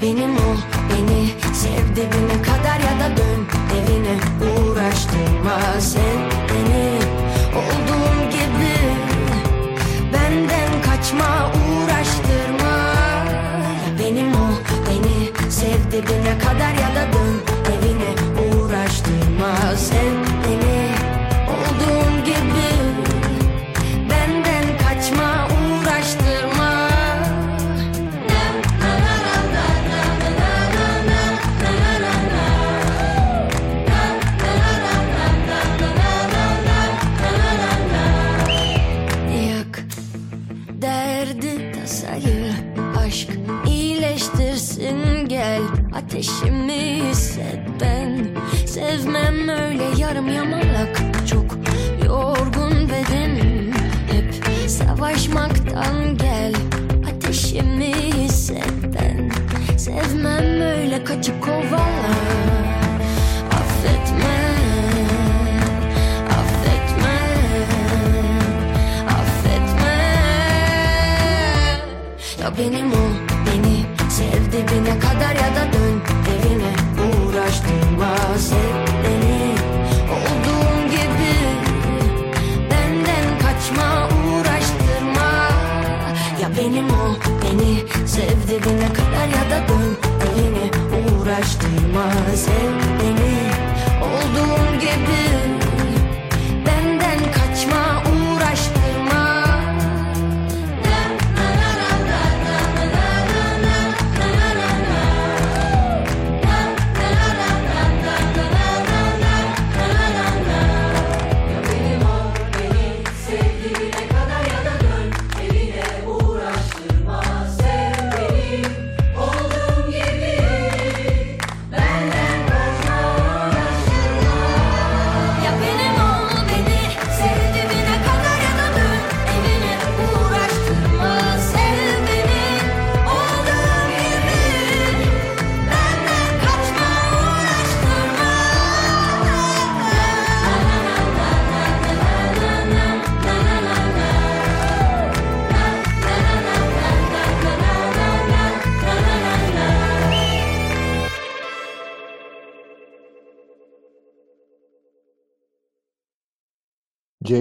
benim 0.02 0.36
ol 0.36 0.58
beni 0.90 1.30
sev 1.54 1.96
dibine 1.96 2.42
kadar 2.42 2.80
ya 2.80 3.00
da 3.00 3.16
dön 3.16 3.40
evine 3.76 4.16
uğraştırma 4.46 5.80
sen 5.80 6.45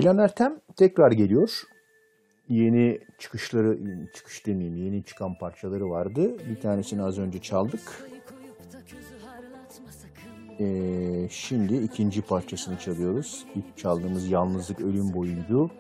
Ceylan 0.06 0.18
Ertem 0.18 0.62
tekrar 0.76 1.12
geliyor. 1.12 1.62
Yeni 2.50 3.00
çıkışları, 3.18 3.80
çıkış 4.14 4.46
demeyeyim, 4.46 4.76
yeni 4.76 5.04
çıkan 5.04 5.38
parçaları 5.38 5.90
vardı. 5.90 6.38
Bir 6.50 6.62
tanesini 6.62 7.04
az 7.04 7.20
önce 7.20 7.40
çaldık. 7.40 8.08
Ee, 10.60 11.28
şimdi 11.30 11.78
ikinci 11.78 12.22
parçasını 12.22 12.78
çalıyoruz. 12.78 13.46
İlk 13.56 13.78
çaldığımız 13.78 14.30
Yalnızlık 14.30 14.82
Ölüm 14.82 15.14
Boyuydu. 15.14 15.72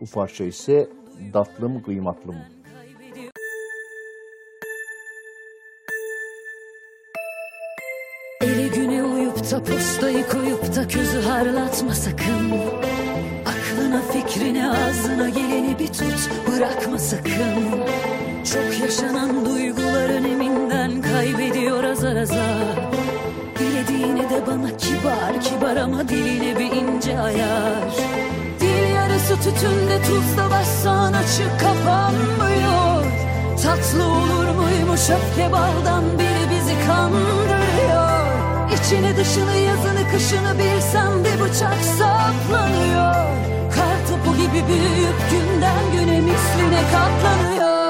Bu 0.00 0.06
parça 0.06 0.44
ise 0.44 0.88
Datlım 1.34 1.82
Kıymatlım. 1.82 2.36
Eli 8.40 8.70
güne 8.70 9.04
uyup 9.04 9.50
da 9.50 9.62
postayı 9.62 10.26
koyup 10.28 10.76
da 10.76 10.88
közü 10.88 11.20
harlatma 11.20 11.94
sakın 11.94 12.50
Aklına 13.78 14.02
fikrine 14.02 14.70
ağzına 14.70 15.28
geleni 15.28 15.78
bir 15.78 15.86
tut. 15.86 16.30
Bırakma 16.48 16.98
sakın. 16.98 17.84
Çok 18.52 18.80
yaşanan 18.80 19.44
duyguların 19.46 20.24
eminden 20.24 21.02
kaybediyor 21.02 21.84
azar 21.84 22.16
azar. 22.16 22.90
Dilediğine 23.58 24.30
de 24.30 24.46
bana 24.46 24.76
kibar 24.76 25.40
kibar 25.40 25.76
ama 25.76 26.08
diline 26.08 26.58
bir 26.58 26.72
ince 26.72 27.20
ayar. 27.20 27.94
Dil 28.60 28.94
yarısı 28.94 29.36
tütünde 29.36 30.02
tuzla 30.02 30.50
bassan 30.50 31.12
açık 31.12 31.60
kapanmıyor. 31.60 33.04
Tatlı 33.62 34.04
olur 34.04 34.48
muymuş 34.56 35.10
öfke 35.10 35.52
baldan 35.52 36.04
biri 36.18 36.50
bizi 36.50 36.86
kandırıyor. 36.86 38.18
İçini 38.72 39.16
dışını 39.16 39.56
yazını 39.56 40.10
kışını 40.12 40.58
bilsem 40.58 41.24
de 41.24 41.44
bıçak 41.44 41.84
saplanıyor 41.98 43.47
gibi 44.52 44.68
büyüyüp 44.68 45.16
günden 45.30 45.92
güne 45.92 46.20
misline 46.20 46.82
katlanıyor 46.92 47.87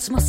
harlatma 0.00 0.20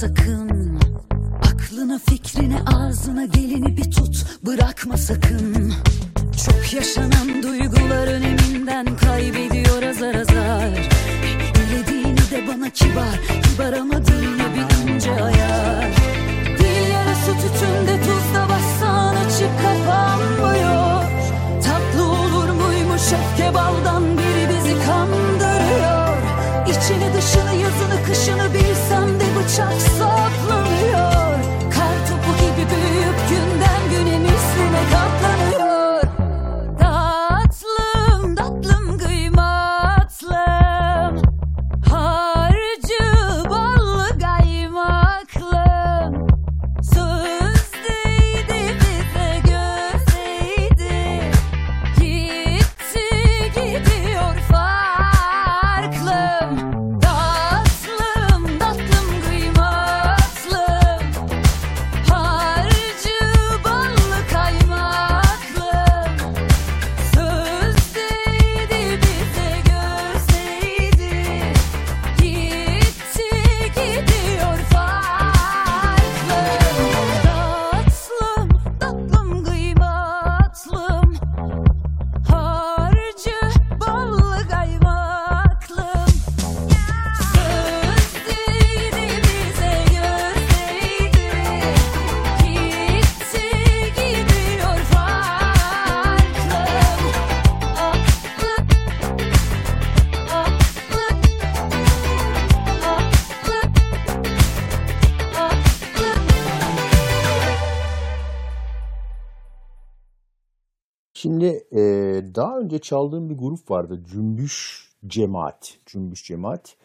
daha 112.36 112.60
önce 112.60 112.80
çaldığım 112.80 113.30
bir 113.30 113.38
grup 113.38 113.72
vardı. 113.72 114.04
Cümbüş 114.12 114.90
Cemaat. 115.08 115.78
Cümbüş 115.86 116.26
Cemaat. 116.26 116.76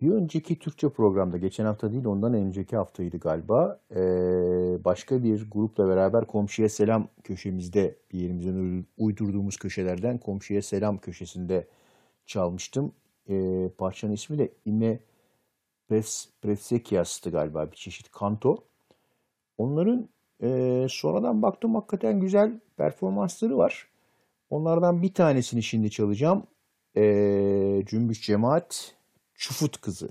Bir 0.00 0.10
önceki 0.10 0.58
Türkçe 0.58 0.88
programda, 0.88 1.36
geçen 1.36 1.64
hafta 1.64 1.92
değil 1.92 2.04
ondan 2.04 2.34
önceki 2.34 2.76
haftaydı 2.76 3.18
galiba. 3.18 3.80
e, 3.90 3.98
başka 4.84 5.22
bir 5.22 5.50
grupla 5.50 5.88
beraber 5.88 6.26
Komşuya 6.26 6.68
Selam 6.68 7.08
köşemizde, 7.24 7.96
bir 8.12 8.18
yerimizden 8.18 8.84
uydurduğumuz 8.98 9.56
köşelerden 9.56 10.18
Komşuya 10.18 10.62
Selam 10.62 10.98
köşesinde 10.98 11.68
çalmıştım. 12.26 12.92
E, 13.28 13.68
parçanın 13.78 14.12
ismi 14.12 14.38
de 14.38 14.52
İme 14.64 15.00
Pres, 15.88 16.28
Presekias'tı 16.42 17.30
galiba 17.30 17.70
bir 17.70 17.76
çeşit 17.76 18.10
kanto. 18.10 18.64
Onların 19.58 20.08
e, 20.42 20.86
sonradan 20.90 21.42
baktım 21.42 21.74
hakikaten 21.74 22.20
güzel 22.20 22.60
performansları 22.76 23.58
var. 23.58 23.88
Onlardan 24.54 25.02
bir 25.02 25.14
tanesini 25.14 25.62
şimdi 25.62 25.90
çalacağım. 25.90 26.46
E, 26.96 27.02
Cümbüş 27.86 28.22
Cemaat 28.26 28.94
Çufut 29.34 29.80
Kızı. 29.80 30.08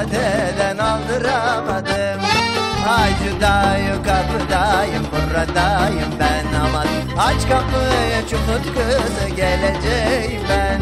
Piyadeden 0.00 0.78
aldıramadım. 0.78 2.20
Hacıdayım 2.86 4.02
kapıdayım 4.02 5.04
buradayım 5.12 6.12
ben. 6.20 6.58
Aman 6.60 6.86
Aç 7.18 7.48
kapıyı 7.48 8.28
çufut 8.30 8.74
kızı 8.74 9.28
geleceğim 9.36 10.42
ben. 10.48 10.80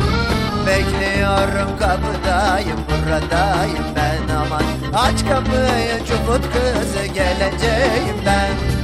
Bekliyorum 0.66 1.79
kapıdayım 1.79 2.79
buradayım 2.89 3.85
ben. 3.97 4.35
Aman 4.35 4.62
Aç 4.95 5.25
kapıyı 5.29 5.99
çufut 5.99 6.53
kızı 6.53 7.07
geleceğim 7.07 8.16
ben 8.27 8.78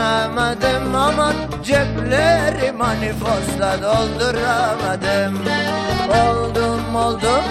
Olduramadım 0.00 0.94
aman 0.94 1.34
Cepleri 1.64 2.72
manifosla 2.72 3.82
dolduramadım. 3.82 5.38
Oldum 6.08 6.94
oldum 6.96 7.44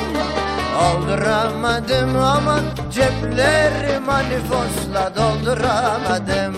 Olduramadım. 0.83 2.21
Aman 2.21 2.61
Cepleri 2.91 3.99
manifosla 3.99 5.11
dolduramadım. 5.15 6.55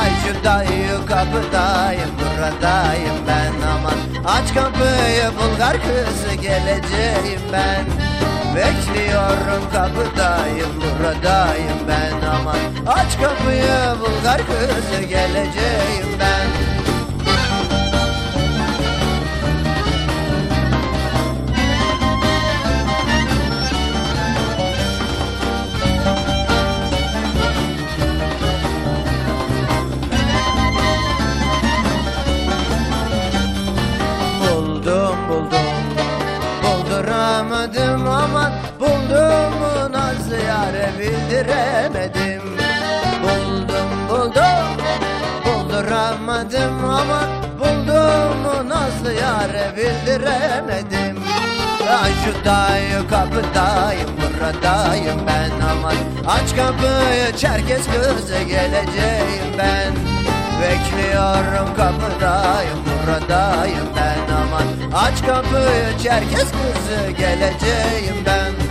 Ay 0.00 0.10
şu 0.26 0.44
dayı 0.44 1.06
kapıdayım 1.08 2.10
buradayım 2.18 3.18
ben. 3.28 3.68
Aman 3.68 4.24
Aç 4.26 4.54
kapıyı 4.54 5.30
Bulgar 5.38 5.72
kızı 5.72 6.34
geleceğim 6.34 7.42
ben. 7.52 7.84
Bekliyorum 8.56 9.64
kapıdayım 9.72 10.71
buradayım 10.82 11.78
ben 11.88 12.26
aman 12.26 12.56
Aç 12.86 13.20
kapıyı 13.20 14.00
Bulgar 14.00 14.40
kızı 14.46 15.02
geleceğim 15.02 16.06
ben 16.20 16.81
Bulduramadım 46.52 46.84
aman 46.84 47.28
Bulduğumu 47.58 48.68
nazlı 48.68 49.12
yare 49.12 49.72
bildiremedim. 49.76 51.22
Ay 52.02 52.12
şu 52.24 52.44
dayı 52.44 53.08
kapıdayım 53.10 54.10
buradayım 54.16 55.20
ben 55.26 55.50
aman 55.70 55.94
Aç 56.26 56.56
kapıyı 56.56 57.36
Çerkez 57.36 57.86
kızı 57.86 58.42
geleceğim 58.42 59.46
ben. 59.58 59.92
Bekliyorum 60.62 61.68
kapıdayım 61.76 62.78
buradayım 62.86 63.88
ben 63.96 64.34
aman 64.34 65.02
Aç 65.04 65.20
kapıyı 65.26 65.98
Çerkez 66.02 66.48
kızı 66.52 67.10
geleceğim 67.10 68.16
ben 68.26 68.61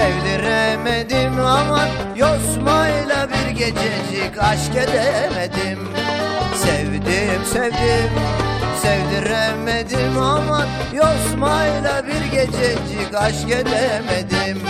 Sevdiremedim 0.00 1.40
aman 1.40 1.88
Yosmayla 2.16 3.28
bir 3.30 3.50
gececik 3.50 4.38
aşk 4.38 4.76
edemedim. 4.76 5.78
Sevdim 6.54 7.44
sevdim 7.52 8.10
Sevdiremedim 8.82 10.18
aman 10.18 10.66
Yosmayla 10.92 12.02
bir 12.06 12.30
gececik 12.30 13.14
aşk 13.14 13.50
edemedim. 13.50 14.62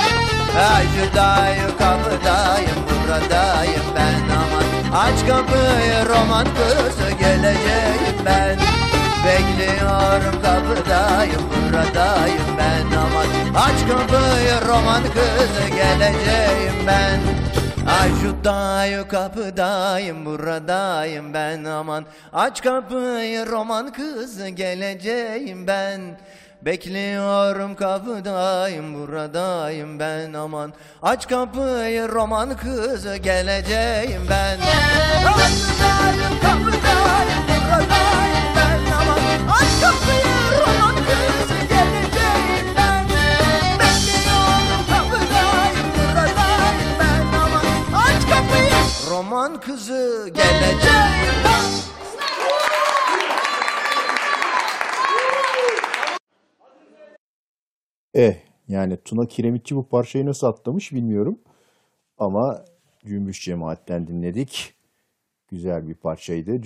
Dayı 1.16 1.78
kapıdayım 1.78 2.80
buradayım 2.88 3.84
ben 3.96 4.34
aman 4.36 5.04
Aç 5.04 5.26
kapıyı 5.28 6.08
roman 6.08 6.44
kızı 6.44 7.10
geleceğim 7.10 8.16
ben. 8.26 8.58
Bekliyorum 9.26 10.42
kapıdayım 10.42 11.42
buradayım 11.50 12.44
ben 12.58 12.99
Aç 13.56 13.88
kapıyı 13.88 14.68
roman 14.68 15.02
kızı 15.02 15.68
geleceğim 15.68 16.74
ben. 16.86 17.20
Ay 18.00 18.10
şu 18.22 18.44
dayı 18.44 19.08
kapıdayım 19.08 20.26
buradayım 20.26 21.34
ben. 21.34 21.64
Aman 21.64 22.04
Aç 22.32 22.62
kapıyı 22.62 23.46
roman 23.46 23.92
kızı 23.92 24.48
geleceğim 24.48 25.66
ben. 25.66 26.00
Bekliyorum 26.62 27.74
kapıdayım 27.74 28.94
buradayım 28.94 29.98
ben. 29.98 30.32
Aman 30.32 30.72
Aç 31.02 31.28
kapıyı 31.28 32.08
roman 32.08 32.56
kızı 32.56 33.16
geleceğim 33.16 34.22
ben. 34.30 34.58
Aç 35.28 35.52
dayı 35.80 36.40
kapıdayım 36.42 37.44
buradayım 37.48 38.50
ben. 38.56 38.92
Aman 39.00 39.18
Aç 39.56 39.80
kapıyı 39.80 40.39
zaman 49.40 49.60
kızı 49.60 50.30
gelecek 50.34 50.80
Eh 58.14 58.36
yani 58.68 58.96
Tuna 58.96 59.26
Kiremitçi 59.26 59.76
bu 59.76 59.88
parçayı 59.88 60.26
nasıl 60.26 60.46
atlamış 60.46 60.92
bilmiyorum. 60.92 61.38
Ama 62.18 62.64
Cümbüş 63.04 63.44
Cemaat'ten 63.44 64.06
dinledik. 64.06 64.74
Güzel 65.48 65.88
bir 65.88 65.94
parçaydı. 65.94 66.60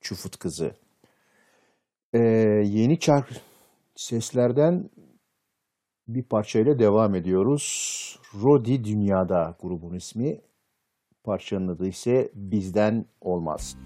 Çufut 0.00 0.38
Kızı. 0.38 0.74
Ee, 2.12 2.18
yeni 2.64 2.98
çark 2.98 3.28
seslerden 3.96 4.90
bir 6.08 6.22
parçayla 6.22 6.78
devam 6.78 7.14
ediyoruz. 7.14 8.18
Rodi 8.42 8.84
Dünyada 8.84 9.56
grubun 9.60 9.94
ismi. 9.94 10.40
Parçanın 11.24 11.68
adı 11.68 11.88
ise 11.88 12.30
Bizden 12.34 13.04
Olmaz. 13.20 13.76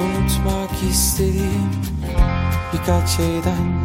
Unutmak 0.00 0.82
istediğim 0.90 1.70
birkaç 2.72 3.08
şeyden 3.08 3.77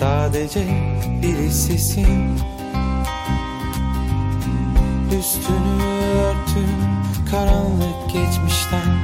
Sadece 0.00 0.66
biri 1.22 1.50
sesin 1.52 2.38
Üstünü 5.18 5.84
örtün 6.14 6.70
karanlık 7.30 8.12
geçmişten. 8.12 8.98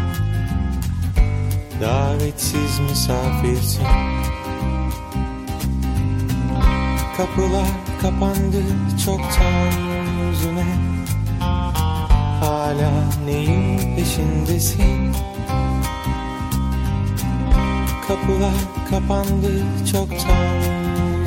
Davetsiz 1.80 2.78
misafirsin. 2.90 3.86
Kapılar 7.16 7.68
kapandı 8.02 8.62
çoktan 9.04 9.72
yüzüne. 10.28 10.66
Hala 12.40 12.92
neyin 13.26 13.96
peşindesin? 13.96 15.12
Kapılar 18.08 18.54
kapandı 18.90 19.62
çoktan 19.92 20.83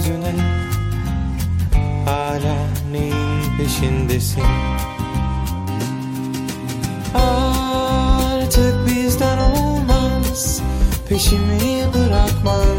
yüzüne 0.07 0.33
Hala 2.05 2.55
neyin 2.91 3.57
peşindesin? 3.57 4.43
Artık 7.15 8.75
bizden 8.87 9.37
olmaz 9.37 10.61
Peşimi 11.09 11.93
bırakman. 11.93 12.77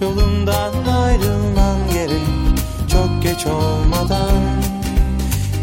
Yolumdan 0.00 0.72
ayrılman 1.02 1.78
gerek 1.92 2.58
Çok 2.92 3.22
geç 3.22 3.46
olmadan. 3.46 4.62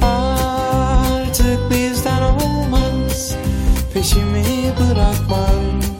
Artık 0.02 1.72
bizden 1.72 2.22
olmaz 2.22 3.36
Peşimi 3.94 4.44
bırakman 4.80 5.95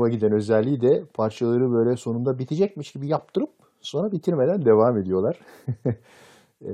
hoşuma 0.00 0.14
giden 0.14 0.32
özelliği 0.32 0.80
de 0.80 1.04
parçaları 1.14 1.72
böyle 1.72 1.96
sonunda 1.96 2.38
bitecekmiş 2.38 2.92
gibi 2.92 3.08
yaptırıp 3.08 3.50
sonra 3.80 4.12
bitirmeden 4.12 4.64
devam 4.64 4.98
ediyorlar. 4.98 5.38
e, 6.62 6.72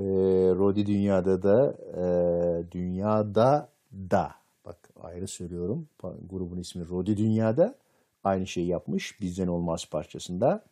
Rodi 0.55 0.85
Dünya'da 0.85 1.43
da 1.43 1.75
e, 1.97 2.71
Dünyada 2.71 3.69
da 3.93 4.31
bak 4.65 4.77
ayrı 5.01 5.27
söylüyorum. 5.27 5.87
Grubun 6.29 6.57
ismi 6.57 6.89
Rodi 6.89 7.17
Dünya'da. 7.17 7.75
Aynı 8.23 8.47
şeyi 8.47 8.67
yapmış 8.67 9.21
Bizden 9.21 9.47
Olmaz 9.47 9.89
parçasında. 9.91 10.63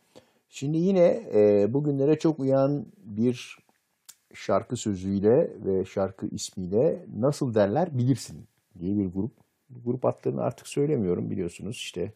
Şimdi 0.48 0.78
yine 0.78 1.28
e, 1.34 1.74
bugünlere 1.74 2.18
çok 2.18 2.40
uyan 2.40 2.86
bir 3.04 3.58
şarkı 4.34 4.76
sözüyle 4.76 5.50
ve 5.64 5.84
şarkı 5.84 6.26
ismiyle 6.26 7.06
nasıl 7.16 7.54
derler 7.54 7.98
bilirsin 7.98 8.46
diye 8.78 8.96
bir 8.96 9.12
grup. 9.12 9.32
Grup 9.84 10.04
adlarını 10.04 10.42
artık 10.42 10.68
söylemiyorum 10.68 11.30
biliyorsunuz 11.30 11.76
işte 11.76 12.12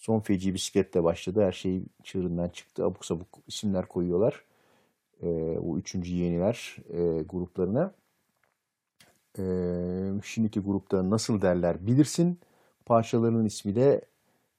son 0.00 0.20
feci 0.20 0.54
bisikletle 0.54 1.04
başladı. 1.04 1.44
Her 1.44 1.52
şey 1.52 1.82
çığırından 2.02 2.48
çıktı. 2.48 2.84
Abuk 2.84 3.04
sabuk 3.04 3.28
isimler 3.46 3.86
koyuyorlar. 3.86 4.44
E, 5.22 5.26
o 5.58 5.78
üçüncü 5.78 6.14
yeniler 6.14 6.76
e, 6.88 7.22
gruplarına. 7.22 7.94
E, 9.38 9.42
şimdiki 10.24 10.60
grupta 10.60 11.10
nasıl 11.10 11.42
derler 11.42 11.86
bilirsin. 11.86 12.38
Parçalarının 12.86 13.44
ismi 13.44 13.74
de 13.74 14.00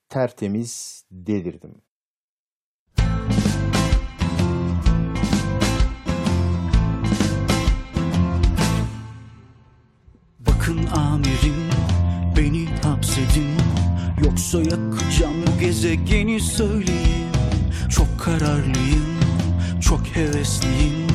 Tertemiz 0.10 1.06
Delirdim. 1.12 1.72
Bakın 10.40 10.86
amirim 10.86 11.70
beni 12.38 12.66
hapsedin. 12.66 13.82
Yoksa 14.26 14.58
yakacağım 14.60 15.31
gezegeni 15.72 16.40
söyleyin 16.40 17.32
Çok 17.90 18.20
kararlıyım, 18.20 19.20
çok 19.82 20.08
hevesliyim. 20.08 21.08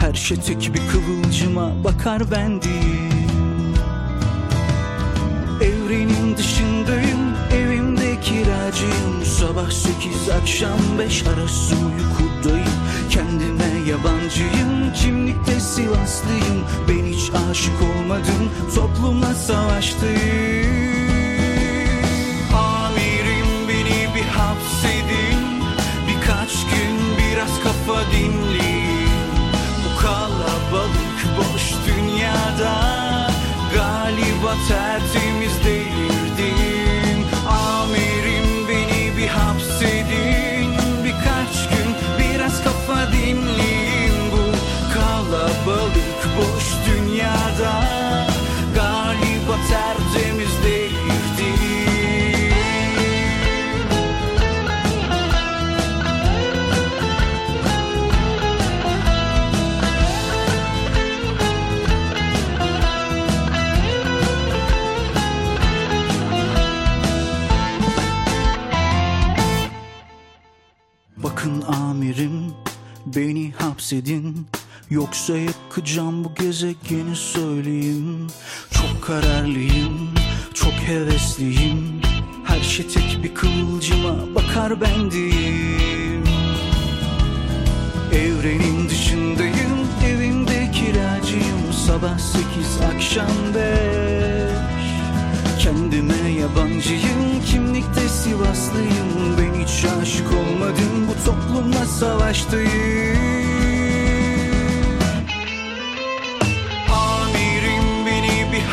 Her 0.00 0.14
şey 0.14 0.36
tek 0.36 0.74
bir 0.74 0.80
kıvılcıma 0.88 1.84
bakar 1.84 2.30
ben 2.30 2.62
değil 2.62 3.12
Evrenin 5.60 6.36
dışındayım, 6.36 7.18
evimde 7.52 8.20
kiracıyım. 8.20 9.24
Sabah 9.24 9.70
sekiz, 9.70 10.28
akşam 10.42 10.78
beş 10.98 11.22
arası 11.26 11.74
uykudayım. 11.74 12.68
Kendime 13.10 13.90
yabancıyım, 13.90 14.92
kimlikte 14.94 15.60
Sivaslıyım. 15.60 16.64
Ben 16.88 17.04
hiç 17.04 17.30
aşık 17.50 17.82
olmadım, 17.82 18.50
toplumla 18.74 19.34
savaştayım 19.34 20.57
kafa 27.68 28.00
dinleyin 28.12 29.08
Bu 29.84 30.00
kalabalık 30.02 31.20
boş 31.38 31.72
dünyada 31.86 32.76
Galiba 33.74 34.54
tertemiz 34.68 35.47
beni 73.92 73.98
hapsedin 73.98 74.46
Yoksa 74.90 75.36
yakacağım 75.36 76.24
bu 76.24 76.34
gezegeni 76.34 77.16
söyleyeyim. 77.16 78.26
Çok 78.70 79.02
kararlıyım, 79.02 80.10
çok 80.54 80.72
hevesliyim. 80.72 82.00
Her 82.44 82.60
şey 82.60 82.86
tek 82.86 83.20
bir 83.22 83.34
kıvılcıma 83.34 84.34
bakar 84.34 84.80
bendiyim 84.80 86.24
Evrenin 88.12 88.88
dışındayım, 88.88 89.88
evimde 90.06 90.70
kiracıyım. 90.70 91.72
Sabah 91.86 92.18
sekiz, 92.18 92.80
akşam 92.94 93.54
beş. 93.54 94.88
Kendime 95.64 96.30
yabancıyım, 96.40 97.42
kimlikte 97.46 98.08
Sivaslıyım. 98.08 99.36
Ben 99.38 99.60
hiç 99.60 99.84
aşık 100.02 100.32
olmadım, 100.32 101.08
bu 101.08 101.24
toplumla 101.24 101.86
savaştayım 101.86 103.57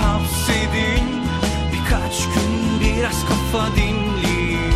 hapsedin. 0.06 1.26
Birkaç 1.74 2.24
gün 2.24 2.80
biraz 2.82 3.26
kafa 3.26 3.76
dinleyin 3.76 4.74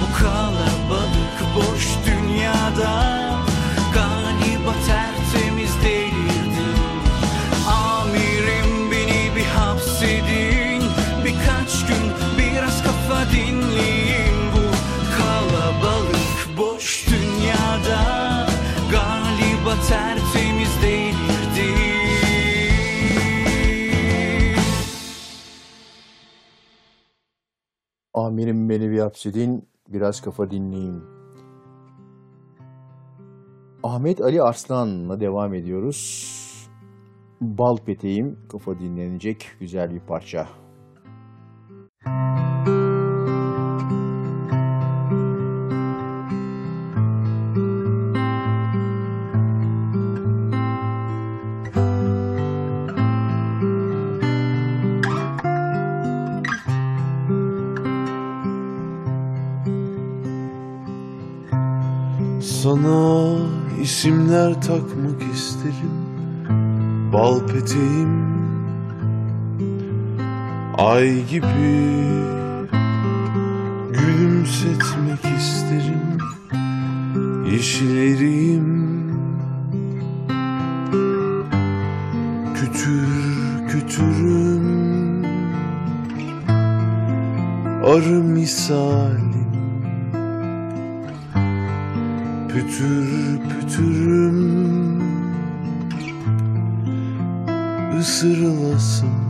Bu 0.00 0.18
kalabalık 0.18 1.38
boş 1.56 1.88
dünyada 2.06 3.20
Galiba 3.94 4.72
tertemiz 4.86 5.19
Amirim 28.14 28.68
beni 28.68 28.90
bir 28.90 28.98
hapsedin, 28.98 29.68
biraz 29.88 30.20
kafa 30.20 30.50
dinleyin. 30.50 31.02
Ahmet 33.82 34.20
Ali 34.20 34.42
Arslan'la 34.42 35.20
devam 35.20 35.54
ediyoruz. 35.54 36.30
Bal 37.40 37.76
peteğim 37.76 38.38
kafa 38.48 38.78
dinlenecek 38.78 39.46
güzel 39.60 39.94
bir 39.94 40.00
parça. 40.00 40.48
Sana 62.62 63.36
isimler 63.82 64.62
takmak 64.62 65.22
isterim. 65.34 65.96
Bal 67.12 67.46
peteğim 67.46 68.24
Ay 70.78 71.26
gibi 71.26 72.10
Gülümsetmek 73.92 75.38
isterim. 75.38 76.18
Yeşil 77.52 77.96
eriğim 77.96 79.10
Kütür 82.54 83.08
kütürüm. 83.68 85.24
Arı 87.84 88.22
misalim 88.22 89.29
Pütür 92.54 93.38
pütürüm 93.48 95.00
ısırılasın 97.98 99.29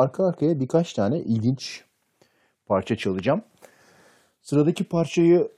arka 0.00 0.26
arkaya 0.26 0.60
birkaç 0.60 0.92
tane 0.92 1.18
ilginç 1.20 1.84
parça 2.66 2.96
çalacağım. 2.96 3.42
Sıradaki 4.42 4.84
parçayı 4.84 5.52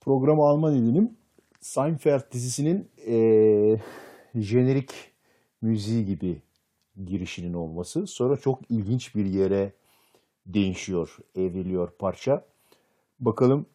programa 0.00 0.48
alma 0.50 0.70
nedenim 0.72 1.16
Seinfeld 1.60 2.32
dizisinin 2.32 2.90
eee 3.06 3.80
jenerik 4.34 4.90
müziği 5.62 6.06
gibi 6.06 6.42
girişinin 7.04 7.54
olması. 7.54 8.06
Sonra 8.06 8.36
çok 8.36 8.70
ilginç 8.70 9.14
bir 9.14 9.26
yere 9.26 9.72
değişiyor, 10.46 11.18
evriliyor 11.36 11.90
parça. 11.98 12.44
Bakalım 13.20 13.66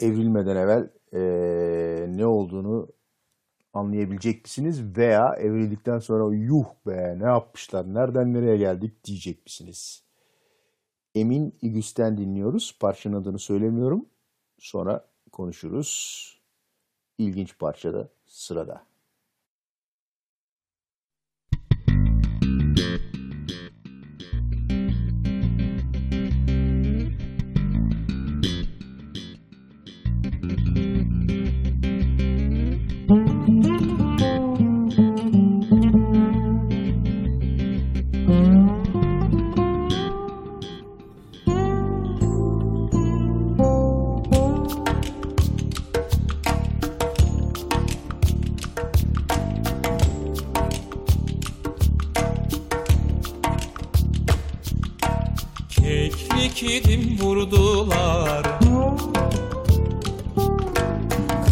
evrilmeden 0.00 0.56
evvel 0.56 0.90
eee, 1.12 2.06
ne 2.16 2.26
olduğunu 2.26 2.88
anlayabilecek 3.74 4.42
misiniz? 4.42 4.96
Veya 4.96 5.34
evrildikten 5.34 5.98
sonra 5.98 6.36
yuh 6.36 6.66
be 6.86 7.16
ne 7.18 7.24
yapmışlar, 7.24 7.94
nereden 7.94 8.34
nereye 8.34 8.56
geldik 8.56 9.04
diyecek 9.04 9.44
misiniz? 9.46 10.04
Emin 11.14 11.58
İgüs'ten 11.62 12.18
dinliyoruz. 12.18 12.76
Parçanın 12.80 13.22
adını 13.22 13.38
söylemiyorum. 13.38 14.06
Sonra 14.58 15.08
konuşuruz. 15.32 16.22
İlginç 17.18 17.58
parçada 17.58 18.08
sırada. 18.26 18.91
Vurdular 57.82 58.42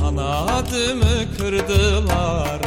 Kanadımı 0.01 1.37
kırdılar. 1.39 2.61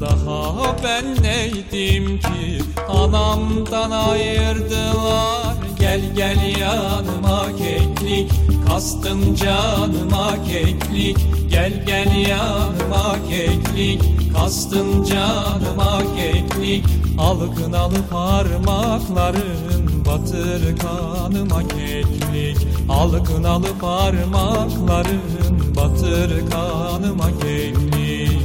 Daha 0.00 0.76
ben 0.84 1.22
neydim 1.22 2.20
ki? 2.20 2.62
Anamdan 2.88 3.90
ayırdılar. 3.90 5.54
Gel 5.78 6.00
gel 6.16 6.58
yanıma 6.60 7.46
keklik. 7.58 8.30
Kastın 8.68 9.34
canıma 9.34 10.44
keklik. 10.44 11.16
Gel 11.50 11.72
gel 11.86 12.16
yanıma 12.16 13.16
keklik. 13.30 14.02
Kastın 14.36 15.04
canıma 15.04 16.02
keklik. 16.16 16.84
Al 17.18 17.38
kınalı 17.56 18.08
parmakların 18.10 19.71
Batır 20.12 20.78
kanıma 20.78 21.68
keklik 21.68 22.56
Al 22.88 23.24
kınalı 23.24 23.78
parmakların 23.80 25.74
Batır 25.76 26.50
kanıma 26.50 27.28
keklik. 27.40 28.42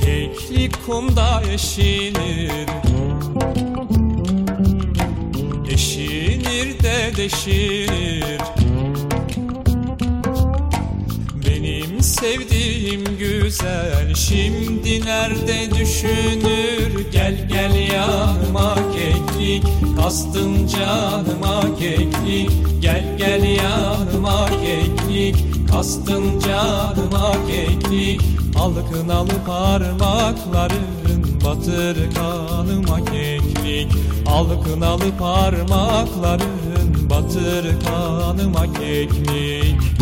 Keklik 0.00 0.86
kumda 0.86 1.42
eşinir 1.52 2.66
Eşinir 5.70 6.82
de 6.82 7.16
deşinir 7.16 8.53
güzel. 13.54 14.14
Şimdi 14.14 15.06
nerede 15.06 15.70
düşünür? 15.70 17.12
Gel 17.12 17.48
gel 17.48 17.74
yanıma 17.74 18.74
keklik. 18.74 19.64
Kastın 19.96 20.66
canıma 20.66 21.76
keklik. 21.78 22.50
Gel 22.80 23.04
gel 23.18 23.44
yanıma 23.44 24.46
keklik. 24.46 25.36
Kastın 25.70 26.40
canıma 26.40 27.32
keklik. 27.48 28.20
Al 28.56 28.72
kınalı 28.92 29.44
parmakların 29.46 30.84
Batır 31.44 32.14
kanıma 32.14 33.04
keklik. 33.04 33.92
Al 34.26 34.46
kınalı 34.64 35.16
parmakların 35.18 37.10
Batır 37.10 37.66
kanıma 37.84 38.72
keklik 38.72 39.93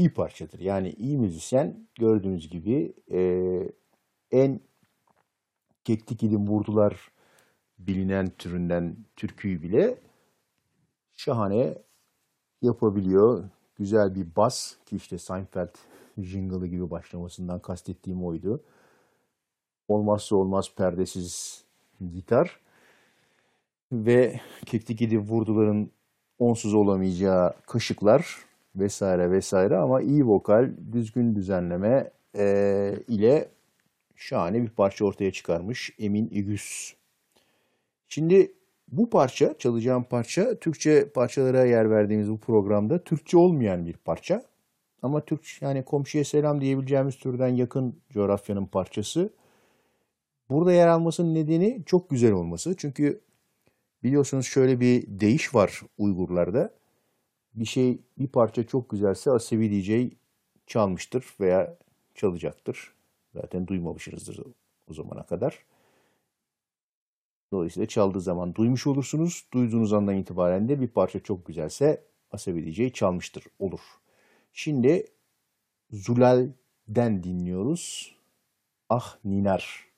iyi 0.00 0.14
parçadır. 0.14 0.60
Yani 0.60 0.90
iyi 0.90 1.18
müzisyen 1.18 1.88
gördüğünüz 1.94 2.48
gibi 2.48 2.94
e, 3.10 3.20
en 4.30 4.60
keklik 5.84 6.22
ilim 6.22 6.48
vurdular 6.48 7.12
bilinen 7.78 8.30
türünden 8.38 8.96
türküyü 9.16 9.62
bile 9.62 9.98
şahane 11.12 11.78
yapabiliyor. 12.62 13.44
Güzel 13.76 14.14
bir 14.14 14.36
bas 14.36 14.76
ki 14.86 14.96
işte 14.96 15.18
Seinfeld 15.18 15.74
jingle'ı 16.18 16.66
gibi 16.66 16.90
başlamasından 16.90 17.60
kastettiğim 17.60 18.24
oydu. 18.24 18.64
Olmazsa 19.88 20.36
olmaz 20.36 20.74
perdesiz 20.76 21.64
gitar 22.12 22.60
ve 23.92 24.40
keklik 24.66 25.00
ilim 25.00 25.20
vurduların 25.20 25.90
onsuz 26.38 26.74
olamayacağı 26.74 27.54
kaşıklar 27.66 28.49
vesaire 28.76 29.30
vesaire 29.30 29.76
ama 29.76 30.00
iyi 30.00 30.26
vokal, 30.26 30.70
düzgün 30.92 31.34
düzenleme 31.34 32.10
e, 32.36 32.94
ile 33.08 33.48
şahane 34.16 34.62
bir 34.62 34.68
parça 34.68 35.04
ortaya 35.04 35.32
çıkarmış 35.32 35.94
Emin 35.98 36.28
İgüz. 36.30 36.96
Şimdi 38.08 38.52
bu 38.88 39.10
parça, 39.10 39.58
çalacağım 39.58 40.04
parça 40.04 40.54
Türkçe 40.54 41.08
parçalara 41.08 41.64
yer 41.64 41.90
verdiğimiz 41.90 42.30
bu 42.30 42.38
programda 42.38 43.04
Türkçe 43.04 43.36
olmayan 43.36 43.86
bir 43.86 43.92
parça. 43.96 44.42
Ama 45.02 45.24
Türk 45.24 45.62
yani 45.62 45.84
komşuya 45.84 46.24
selam 46.24 46.60
diyebileceğimiz 46.60 47.16
türden 47.16 47.48
yakın 47.48 48.00
coğrafyanın 48.10 48.66
parçası. 48.66 49.30
Burada 50.50 50.72
yer 50.72 50.88
almasının 50.88 51.34
nedeni 51.34 51.82
çok 51.86 52.10
güzel 52.10 52.32
olması. 52.32 52.76
Çünkü 52.76 53.20
biliyorsunuz 54.02 54.46
şöyle 54.46 54.80
bir 54.80 55.04
deyiş 55.08 55.54
var 55.54 55.80
Uygurlarda. 55.98 56.79
Bir 57.54 57.64
şey, 57.64 58.00
bir 58.18 58.28
parça 58.28 58.66
çok 58.66 58.90
güzelse 58.90 59.30
Asevi 59.30 59.70
DJ 59.70 60.14
çalmıştır 60.66 61.34
veya 61.40 61.78
çalacaktır. 62.14 62.94
Zaten 63.34 63.66
duymamışsınızdır 63.66 64.40
o 64.90 64.94
zamana 64.94 65.26
kadar. 65.26 65.64
Dolayısıyla 67.52 67.86
çaldığı 67.86 68.20
zaman 68.20 68.54
duymuş 68.54 68.86
olursunuz. 68.86 69.44
Duyduğunuz 69.52 69.92
andan 69.92 70.16
itibaren 70.16 70.68
de 70.68 70.80
bir 70.80 70.88
parça 70.88 71.20
çok 71.20 71.46
güzelse 71.46 72.04
Asevi 72.32 72.72
DJ 72.72 72.92
çalmıştır 72.92 73.44
olur. 73.58 73.80
Şimdi 74.52 75.06
Zulal'den 75.90 77.22
dinliyoruz. 77.22 78.14
Ah 78.88 79.16
Ninar. 79.24 79.89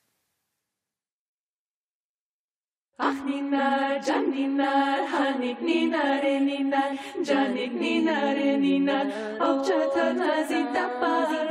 Ah 3.05 3.15
ninar, 3.27 3.99
can 4.05 4.25
ninar, 4.31 4.99
hanik 5.13 5.59
ninare 5.67 6.35
ninar, 6.47 6.91
canik 7.27 7.73
ninare 7.81 8.51
ninar, 8.63 9.05
ovčata 9.47 10.07
nazita 10.19 10.85
par, 11.01 11.23
vodne 11.27 11.42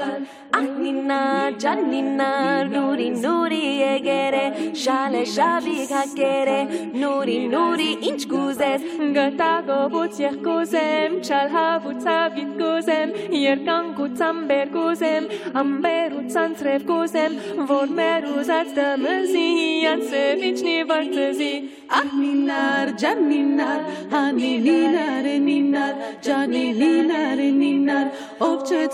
կան 0.00 0.28
Ահնինա, 0.60 1.16
ճաննինա, 1.62 2.28
նուրի, 2.70 3.08
նուրի 3.22 3.60
եգերե 3.80 4.42
Շալե, 4.82 5.20
շաբի 5.34 5.76
հակերե, 5.90 6.56
նուրի, 7.02 7.36
նուրի, 7.52 7.88
ինչ 8.10 8.20
գուզես 8.32 8.86
Գտագոբուց 9.16 10.20
եղգուզեմ, 10.24 11.16
չալ 11.24 11.52
հավուցավ 11.54 12.40
իտ 12.44 12.52
գուզեմ 12.60 13.14
Երկանգուց 13.40 14.24
ամբեր 14.30 14.72
գուզեմ, 14.76 15.28
ամբերուց 15.64 16.40
անցրև 16.44 16.88
գուզեմ 16.90 17.38
Որ 17.70 17.94
մեր 18.00 18.30
ուզած 18.34 18.74
դմզի, 18.80 19.46
անցրև 19.94 20.48
ինչնի 20.50 20.76
վարձզի 20.90 21.54
vrtzi. 21.90 21.96
Ah 21.96 22.04
ninar, 22.04 22.98
can 22.98 23.28
ninar, 23.28 23.84
hani 24.10 24.58
ninar, 24.64 25.24
ninar, 25.40 25.94
cani 26.22 26.72
ninar, 26.72 27.36
ninar, 27.36 28.08
ovče 28.40 28.88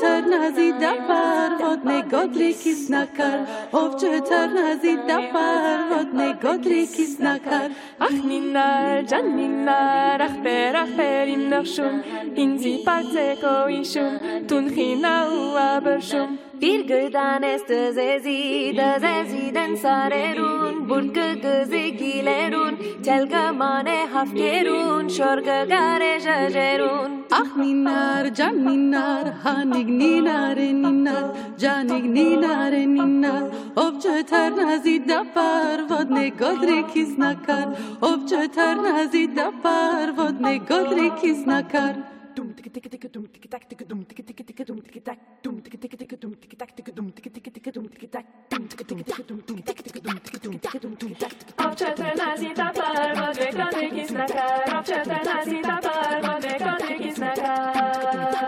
nazi 4.52 4.97
dapar, 5.09 5.89
vodne 5.90 6.36
godri 6.40 6.86
kisnakar, 6.86 7.70
Ախ 7.97 8.16
նինար, 8.28 9.06
ջան 9.09 9.28
նինար, 9.32 10.23
ախ 10.27 10.35
տեր, 10.44 10.77
ախ 10.82 10.90
տեր 10.98 11.31
իմ 11.32 11.44
նախշում, 11.52 11.94
ինձի 12.43 12.73
պարծեք 12.89 13.47
օ 13.48 13.55
իշում, 13.77 14.18
տուն 14.51 14.68
խինա 14.77 15.14
ու 15.36 15.47
աբրշում։ 15.62 16.35
Դիր 16.60 16.82
գտանես 16.89 17.64
դզեզի, 17.68 18.36
դզեզի 18.77 19.43
դեն 19.56 19.74
սարերուն, 19.81 20.78
բուր 20.89 21.09
կգզի 21.16 21.82
գիլերուն, 21.97 22.78
թել 23.09 23.27
կմանը 23.32 23.97
հավկերուն, 24.12 25.10
շոր 25.16 25.43
կգարե 25.48 26.12
ժաժերուն։ 26.27 27.16
Ախ 27.36 27.51
նինար, 27.60 28.31
ջան 28.39 28.59
նինար, 28.64 29.28
հանիկ 29.44 29.89
նինար 30.01 30.60
է 30.62 30.70
նինար, 30.81 31.27
ջանիկ 31.60 32.06
նինար 32.16 32.77
է 32.78 32.82
նինար, 32.94 33.44
ով 33.82 34.06
չթարնազի 34.06 34.97
դապար, 35.10 35.82
vodne 35.90 36.24
godre 36.40 36.78
kiznakar, 36.94 37.66
Obče 38.01 38.49
trna 38.55 39.09
zida 39.13 39.53
par, 39.63 40.13
vodne 40.17 40.59
godri 40.59 41.11
kiznakar. 41.21 41.95
Dum 42.37 42.53
tik 42.55 42.73
tik 42.73 42.91
tik 42.91 43.13
dum 43.13 43.27
tik 43.33 43.51
tak 43.51 43.65
tik 43.69 43.83
dum 43.89 44.05
tik 44.05 44.27
tik 44.27 44.47
tik 44.47 44.67
dum 44.67 44.81
tik 44.81 45.05
tak 45.05 45.19
dum 45.43 45.61
tik 45.63 45.81
tik 45.81 45.97
tik 45.99 46.21
dum 46.21 46.35
tik 46.35 46.59
tak 46.59 46.71
tik 46.77 46.91
dum 46.95 47.11
tik 47.13 47.33
tik 47.33 47.53
tik 47.55 47.73
dum 47.75 47.89
tik 47.89 48.11
tak 48.13 48.25
dum 48.51 48.67
tik 48.69 48.83
tik 48.89 49.07
tik 49.07 49.27
dum 49.29 49.41
tik 49.41 49.65
tak 49.65 49.79
tik 49.87 50.03
dum 50.05 50.19
tik 50.21 50.43
dum 50.43 50.59
tik 50.59 50.81
dum 50.83 50.97
tik 50.97 51.19
tak 51.19 51.33
Obče 51.67 51.95
trna 51.97 52.37
zida 52.37 52.69
par, 52.77 53.15
vodne 53.17 53.49
godri 53.57 53.89
kiznakar. 53.97 54.79
Obče 54.79 55.01
trna 55.05 55.37
zida 55.45 55.79
par, 55.83 56.21
vodne 56.27 56.55
godri 56.61 56.95
kiznakar. 57.03 58.47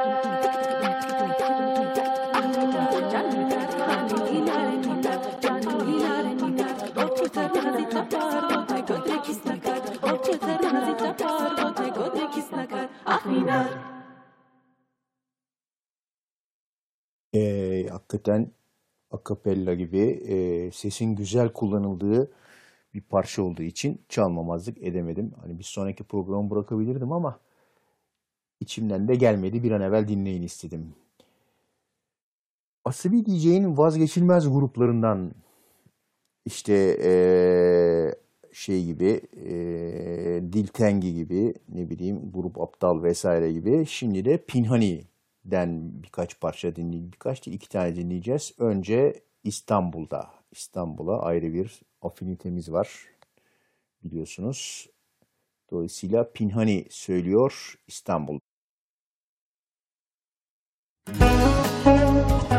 Ee, 17.35 17.87
hakikaten 17.91 18.53
akapella 19.11 19.75
gibi 19.75 19.99
e, 20.01 20.71
sesin 20.71 21.17
güzel 21.17 21.53
kullanıldığı 21.53 22.33
bir 22.95 23.01
parça 23.01 23.43
olduğu 23.43 23.63
için 23.63 24.03
çalmamazlık 24.09 24.79
edemedim. 24.83 25.35
Hani 25.41 25.59
bir 25.59 25.65
sonraki 25.65 26.05
programı 26.05 26.51
bırakabilirdim 26.51 27.13
ama 27.13 27.41
içimden 28.61 29.09
de 29.09 29.15
gelmedi. 29.15 29.63
Bir 29.63 29.71
an 29.71 29.81
evvel 29.81 30.09
dinleyin 30.09 30.43
istedim. 30.43 30.95
Asabi 32.85 33.27
DJ'in 33.27 33.77
vazgeçilmez 33.77 34.53
gruplarından 34.53 35.33
işte 36.49 36.75
eee, 36.99 38.15
şey 38.53 38.85
gibi 38.85 39.21
eee 39.37 40.53
Diltengi 40.53 41.15
gibi 41.15 41.55
ne 41.69 41.91
bileyim 41.91 42.33
Grup 42.35 42.61
Aptal 42.61 43.03
vesaire 43.03 43.53
gibi 43.53 43.87
şimdi 43.87 44.25
de 44.25 44.37
Pinhani'den 44.45 46.03
birkaç 46.03 46.41
parça 46.41 46.77
dinleyeceğiz. 46.77 47.13
Birkaç 47.13 47.47
değil 47.47 47.57
iki 47.57 47.69
tane 47.69 47.97
dinleyeceğiz. 47.97 48.53
Önce 48.59 49.23
İstanbul'da. 49.45 50.31
İstanbul'a 50.53 51.23
ayrı 51.23 51.55
bir 51.55 51.83
afinitemiz 52.03 52.73
var 52.73 52.89
biliyorsunuz. 54.05 54.89
Dolayısıyla 55.71 56.33
Pinhani 56.33 56.87
söylüyor 56.91 57.75
İstanbul. 57.87 58.39
Yol 61.09 62.58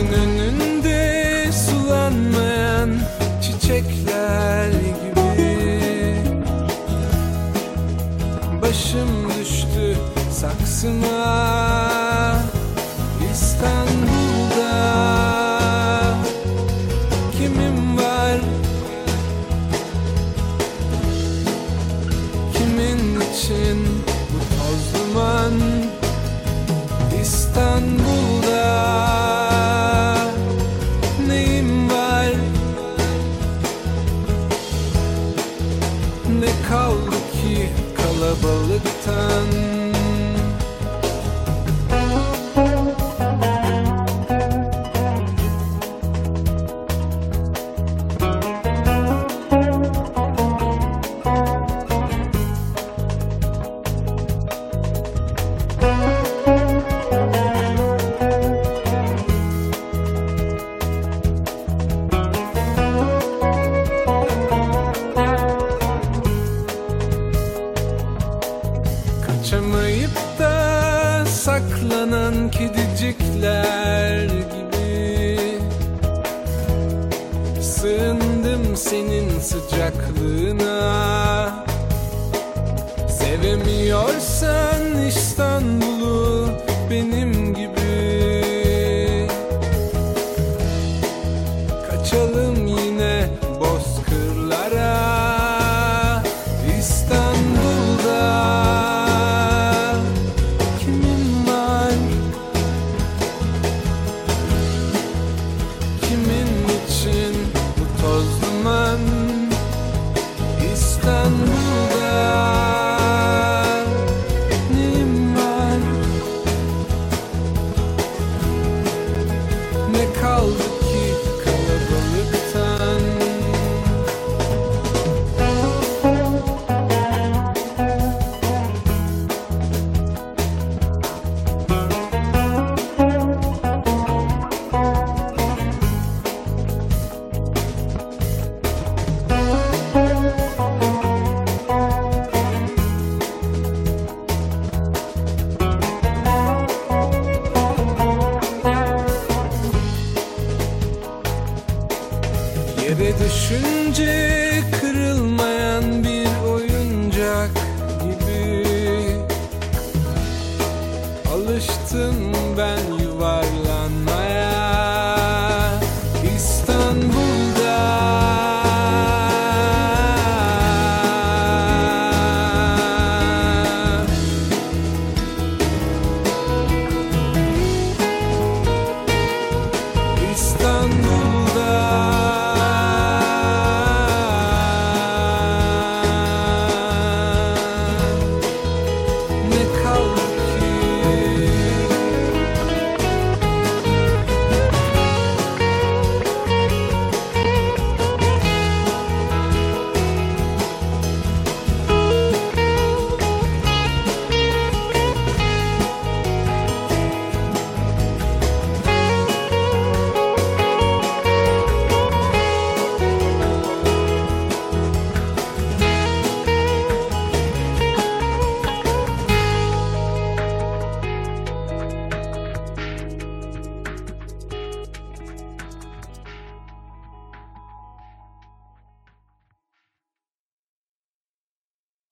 Evin 0.00 0.12
önünde 0.12 1.52
sulanmayan 1.52 2.90
çiçekler 3.42 4.70
gibi. 4.70 5.50
Başım 8.62 9.30
düştü 9.40 9.96
saksıma 10.32 11.19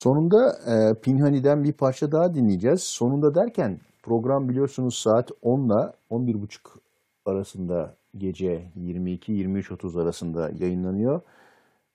Sonunda 0.08 0.58
e, 0.66 0.94
Pinhani'den 0.94 1.64
bir 1.64 1.72
parça 1.72 2.12
daha 2.12 2.34
dinleyeceğiz. 2.34 2.82
Sonunda 2.82 3.34
derken 3.34 3.80
program 4.02 4.48
biliyorsunuz 4.48 4.94
saat 4.98 5.30
10 5.42 5.66
ile 5.66 5.92
11.30 6.10 6.58
arasında 7.26 7.94
gece 8.18 8.70
22-23.30 8.80 10.02
arasında 10.02 10.50
yayınlanıyor. 10.58 11.20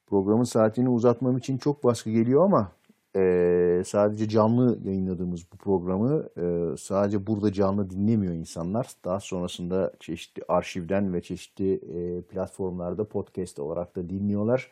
Programın 0.08 0.44
saatini 0.44 0.90
uzatmam 0.90 1.38
için 1.38 1.58
çok 1.58 1.84
baskı 1.84 2.10
geliyor 2.10 2.46
ama 2.46 2.72
e, 3.16 3.84
sadece 3.86 4.30
canlı 4.30 4.78
yayınladığımız 4.84 5.42
bu 5.54 5.58
programı 5.58 6.30
e, 6.38 6.78
sadece 6.78 7.28
burada 7.28 7.54
canlı 7.54 7.90
dinlemiyor 7.90 8.34
insanlar. 8.34 8.88
Daha 9.06 9.20
sonrasında 9.20 9.92
çeşitli 10.00 10.44
arşivden 10.48 11.14
ve 11.14 11.22
çeşitli 11.22 11.74
e, 11.74 12.22
platformlarda 12.22 13.04
podcast 13.04 13.60
olarak 13.60 13.96
da 13.96 14.10
dinliyorlar. 14.10 14.72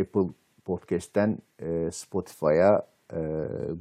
Apple 0.00 0.28
Podcast'ten 0.64 1.38
e, 1.62 1.90
Spotify'a, 1.92 2.86
e, 3.12 3.18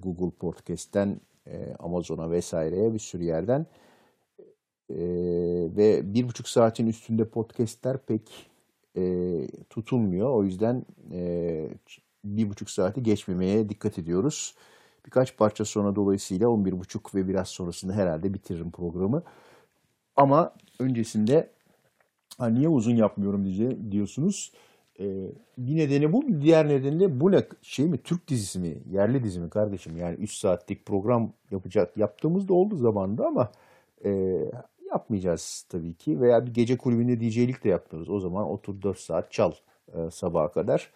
Google 0.04 0.38
Podcast'ten 0.40 1.22
e, 1.48 1.76
Amazon'a 1.80 2.32
vesaireye 2.32 2.94
bir 2.94 3.00
sürü 3.00 3.24
yerden 3.24 3.66
e, 4.90 4.98
ve 5.78 6.14
bir 6.14 6.28
buçuk 6.28 6.48
saatin 6.48 6.88
üstünde 6.88 7.26
podcastler 7.26 7.98
pek 7.98 8.50
e, 8.98 9.04
tutulmuyor. 9.70 10.30
O 10.30 10.44
yüzden 10.44 10.86
e, 11.12 11.68
bir 12.24 12.50
buçuk 12.50 12.70
saati 12.70 13.04
geçmemeye 13.04 13.70
dikkat 13.70 14.00
ediyoruz. 14.00 14.56
Birkaç 15.06 15.38
parça 15.38 15.66
sonra 15.66 15.96
dolayısıyla 15.96 16.48
11.30 16.48 17.16
ve 17.16 17.28
biraz 17.28 17.48
sonrasında 17.48 17.94
herhalde 17.94 18.34
bitiririm 18.34 18.72
programı. 18.72 19.24
Ama 20.16 20.54
öncesinde 20.80 21.50
niye 22.40 22.70
uzun 22.70 22.96
yapmıyorum 22.96 23.46
diye 23.46 23.92
diyorsunuz. 23.92 24.52
Ee, 25.00 25.32
bir 25.58 25.76
nedeni 25.76 26.14
bu. 26.14 26.28
Bir 26.28 26.42
diğer 26.42 26.68
nedeni 26.68 27.00
de 27.00 27.20
bu 27.20 27.32
ne 27.32 27.44
şey 27.62 27.86
mi 27.88 27.98
Türk 27.98 28.28
dizisi 28.28 28.60
mi? 28.60 28.78
Yerli 28.92 29.24
dizi 29.24 29.40
mi 29.40 29.50
kardeşim? 29.50 29.98
Yani 29.98 30.16
3 30.16 30.34
saatlik 30.34 30.86
program 30.86 31.34
yapacak 31.52 31.98
yaptığımız 31.98 32.48
da 32.48 32.54
oldu 32.54 32.76
zamanında 32.76 33.28
ama 33.28 33.52
e, 34.06 34.12
yapmayacağız 34.92 35.66
tabii 35.70 35.94
ki. 35.94 36.22
Veya 36.22 36.46
bir 36.46 36.54
gece 36.54 36.78
kulübünde 36.78 37.20
DJ'lik 37.20 37.64
de 37.64 37.70
yapmıyoruz. 37.70 38.10
O 38.10 38.20
zaman 38.20 38.50
otur 38.50 38.82
4 38.82 39.00
saat 39.00 39.32
çal 39.32 39.52
e, 39.94 40.12
sabaha 40.12 40.52
kadar. 40.52 40.92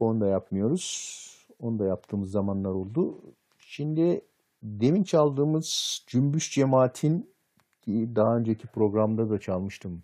Onu 0.00 0.20
da 0.20 0.26
yapmıyoruz. 0.26 1.28
Onu 1.60 1.78
da 1.78 1.84
yaptığımız 1.84 2.30
zamanlar 2.30 2.70
oldu. 2.70 3.22
Şimdi 3.58 4.20
demin 4.62 5.02
çaldığımız 5.02 6.00
Cümbüş 6.06 6.54
Cemaat'in 6.54 7.30
daha 7.86 8.36
önceki 8.36 8.66
programda 8.66 9.30
da 9.30 9.40
çalmıştım. 9.40 10.02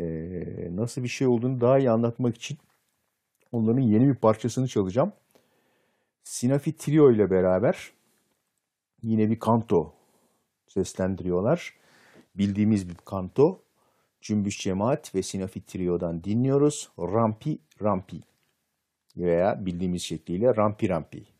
Ee, 0.00 0.68
nasıl 0.70 1.02
bir 1.02 1.08
şey 1.08 1.26
olduğunu 1.26 1.60
daha 1.60 1.78
iyi 1.78 1.90
anlatmak 1.90 2.36
için 2.36 2.58
onların 3.52 3.80
yeni 3.80 4.08
bir 4.08 4.14
parçasını 4.14 4.68
çalacağım. 4.68 5.12
Sinafi 6.24 6.76
Trio 6.76 7.12
ile 7.12 7.30
beraber 7.30 7.92
yine 9.02 9.30
bir 9.30 9.38
kanto 9.38 9.94
seslendiriyorlar. 10.66 11.74
Bildiğimiz 12.34 12.88
bir 12.88 12.94
kanto. 12.94 13.62
Cümbüş 14.20 14.60
Cemaat 14.60 15.14
ve 15.14 15.22
Sinafi 15.22 15.66
Trio'dan 15.66 16.24
dinliyoruz. 16.24 16.90
Rampi 16.98 17.58
Rampi 17.82 18.20
veya 19.16 19.66
bildiğimiz 19.66 20.02
şekliyle 20.02 20.56
Rampi 20.56 20.88
Rampi. 20.88 21.31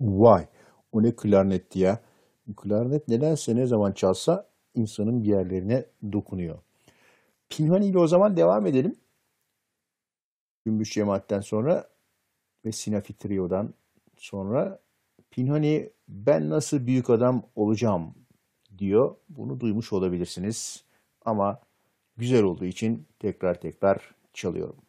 Vay 0.00 0.46
o 0.92 1.02
ne 1.02 1.16
klarnetti 1.16 1.78
ya. 1.78 2.00
Klarnet 2.56 3.08
nedense 3.08 3.56
ne 3.56 3.66
zaman 3.66 3.92
çalsa 3.92 4.48
insanın 4.74 5.22
bir 5.22 5.28
yerlerine 5.28 5.86
dokunuyor. 6.12 6.58
Pinhani 7.48 7.86
ile 7.86 7.98
o 7.98 8.06
zaman 8.06 8.36
devam 8.36 8.66
edelim. 8.66 8.96
Gümbüş 10.64 10.92
Cemaat'ten 10.92 11.40
sonra 11.40 11.90
ve 12.64 12.72
Sinafi 12.72 13.16
Trio'dan 13.18 13.74
sonra 14.16 14.80
Pinhani 15.30 15.90
ben 16.08 16.50
nasıl 16.50 16.86
büyük 16.86 17.10
adam 17.10 17.42
olacağım 17.56 18.14
diyor. 18.78 19.16
Bunu 19.28 19.60
duymuş 19.60 19.92
olabilirsiniz. 19.92 20.84
Ama 21.24 21.60
güzel 22.16 22.42
olduğu 22.42 22.64
için 22.64 23.06
tekrar 23.18 23.60
tekrar 23.60 24.14
çalıyorum. 24.32 24.85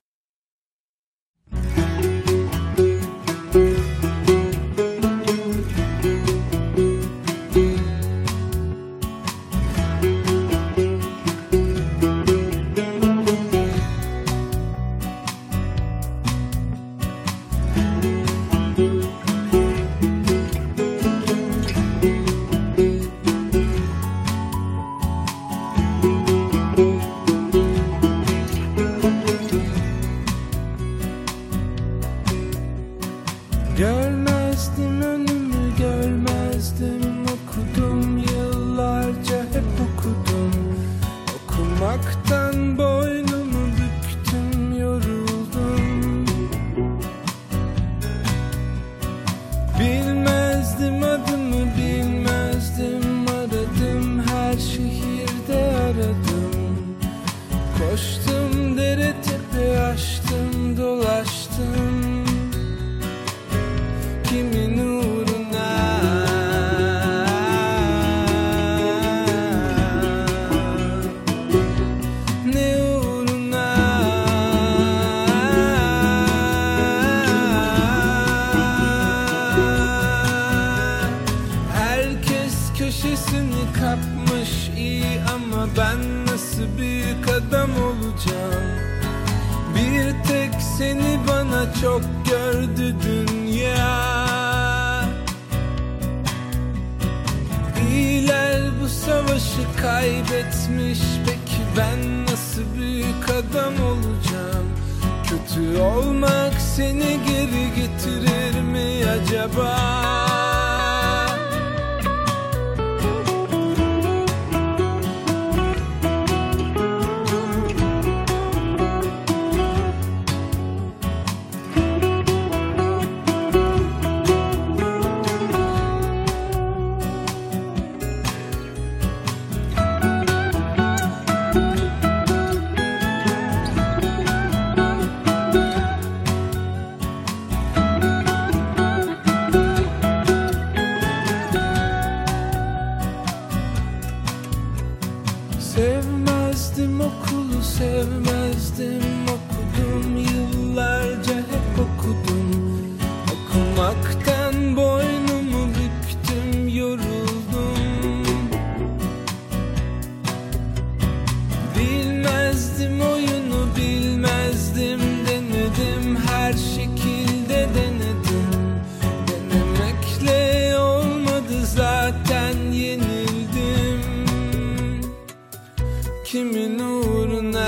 Uğruna. 177.18 177.68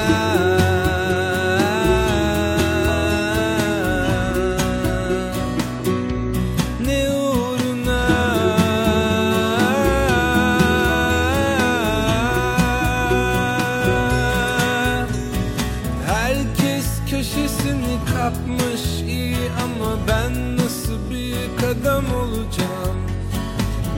Herkes 16.08 16.86
köşesini 17.10 17.98
kapmış 18.14 19.02
iyi 19.08 19.38
ama 19.64 19.98
ben 20.08 20.58
nasıl 20.58 21.10
büyük 21.10 21.64
adam 21.64 22.06
olacağım? 22.16 22.98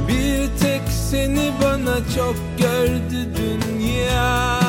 Bir 0.08 0.60
tek 0.60 0.82
seni 1.10 1.52
bana 1.62 1.96
çok 2.16 2.36
gördü 2.58 3.30
dünya 3.38 4.61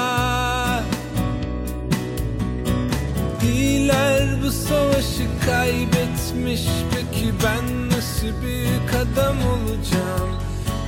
kaybetmiş. 5.46 6.62
Peki 6.94 7.32
ben 7.44 7.88
nasıl 7.88 8.42
büyük 8.42 8.94
adam 8.94 9.36
olacağım? 9.36 10.30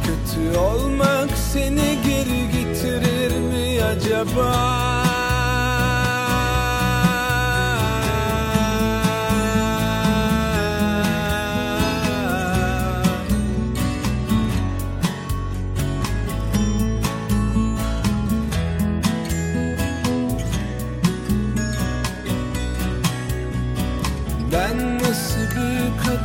Kötü 0.04 0.58
olmak 0.58 1.30
seni 1.52 1.98
geri 2.06 2.50
getirir 2.52 3.30
mi 3.40 3.84
acaba 3.84 5.03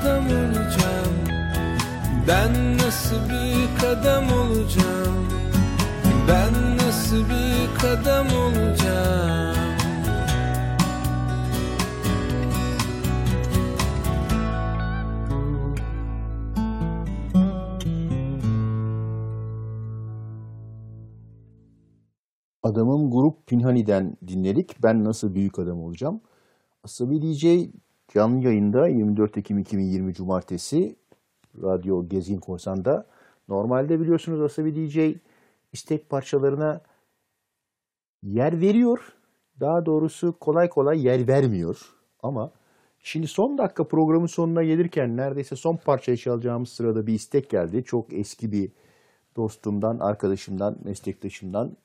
adam 0.02 0.26
olacağım 0.26 1.16
Ben 2.28 2.78
nasıl 2.78 3.30
büyük 3.30 3.84
adam 3.84 4.24
olacağım 4.34 5.28
Ben 6.28 6.78
nasıl 6.78 7.16
büyük 7.16 7.84
adam 7.84 8.28
olacağım 8.28 9.60
Adamım 22.64 23.12
grup 23.12 23.48
Pinhani'den 23.48 24.18
dinledik. 24.28 24.84
Ben 24.84 25.04
nasıl 25.04 25.36
büyük 25.36 25.60
adam 25.60 25.84
olacağım? 25.84 26.22
Asabi 26.84 27.22
DJ 27.22 27.46
canlı 28.14 28.46
yayında 28.46 28.88
24 28.88 29.38
Ekim 29.38 29.58
2020 29.58 30.14
Cumartesi 30.14 30.96
Radyo 31.62 32.08
Gezgin 32.08 32.40
Korsan'da. 32.40 33.06
Normalde 33.48 34.00
biliyorsunuz 34.00 34.42
Asabi 34.42 34.76
DJ 34.76 35.18
istek 35.74 36.10
parçalarına 36.10 36.82
yer 38.24 38.62
veriyor. 38.62 39.00
Daha 39.60 39.86
doğrusu 39.86 40.40
kolay 40.40 40.70
kolay 40.70 41.06
yer 41.06 41.28
vermiyor. 41.28 41.96
Ama 42.24 42.52
şimdi 43.00 43.28
son 43.28 43.58
dakika 43.58 43.88
programın 43.88 44.26
sonuna 44.26 44.64
gelirken 44.64 45.18
neredeyse 45.18 45.56
son 45.56 45.76
parçayı 45.76 46.18
çalacağımız 46.18 46.70
sırada 46.70 47.08
bir 47.08 47.14
istek 47.14 47.50
geldi. 47.50 47.84
Çok 47.84 48.14
eski 48.14 48.52
bir 48.52 48.72
dostumdan, 49.36 50.00
arkadaşımdan, 50.00 50.78
meslektaşımdan, 50.84 51.78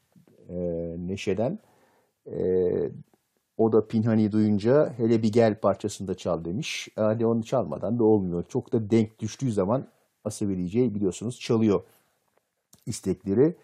e, 0.48 0.56
Neşe'den. 0.98 1.59
E, 2.26 2.36
o 3.59 3.72
da 3.72 3.86
Pinhani 3.86 4.32
duyunca 4.32 4.94
hele 4.97 5.22
bir 5.22 5.32
gel 5.32 5.60
parçasını 5.60 6.09
da 6.09 6.14
çal 6.14 6.44
demiş. 6.44 6.89
Hadi 6.97 7.26
onu 7.26 7.43
çalmadan 7.43 7.98
da 7.98 8.05
olmuyor. 8.05 8.44
Çok 8.48 8.72
da 8.72 8.90
denk 8.90 9.18
düştüğü 9.18 9.52
zaman 9.52 9.86
DJ 10.26 10.74
biliyorsunuz 10.74 11.40
çalıyor 11.40 11.82
istekleri. 12.86 13.56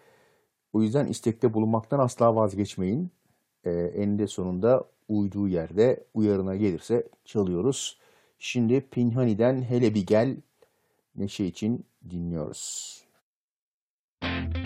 O 0.73 0.81
yüzden 0.81 1.05
istekte 1.05 1.53
bulunmaktan 1.53 1.99
asla 1.99 2.35
vazgeçmeyin. 2.35 3.11
Ee, 3.65 3.71
eninde 3.71 4.27
sonunda 4.27 4.83
uyduğu 5.07 5.47
yerde 5.47 6.03
uyarına 6.13 6.55
gelirse 6.55 7.07
çalıyoruz. 7.25 7.97
Şimdi 8.39 8.81
Pinhani'den 8.81 9.61
hele 9.61 9.93
bir 9.93 10.05
gel 10.05 10.37
neşe 11.15 11.45
için 11.45 11.85
dinliyoruz. 12.09 12.97
Çin'den 14.21 14.60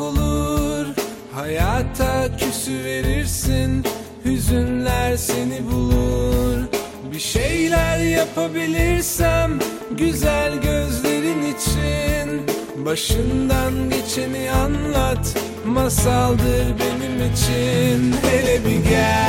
olur. 0.00 0.86
Hayata 1.34 2.36
küsü 2.36 2.84
verirsin 2.84 3.84
Hüzünler 4.24 5.16
seni 5.16 5.70
bulur. 5.72 6.58
Bir 7.12 7.18
şeyler 7.18 7.98
yapabilirsem 7.98 9.58
Güzel 9.90 10.54
gözlerin 10.54 11.42
için. 11.42 12.42
Başından 12.84 13.90
geçeni 13.90 14.50
anlat 14.50 15.34
Masaldır 15.66 16.66
benim 16.80 17.32
için. 17.32 18.14
Hele 18.30 18.64
bir 18.64 18.84
gel 18.90 19.20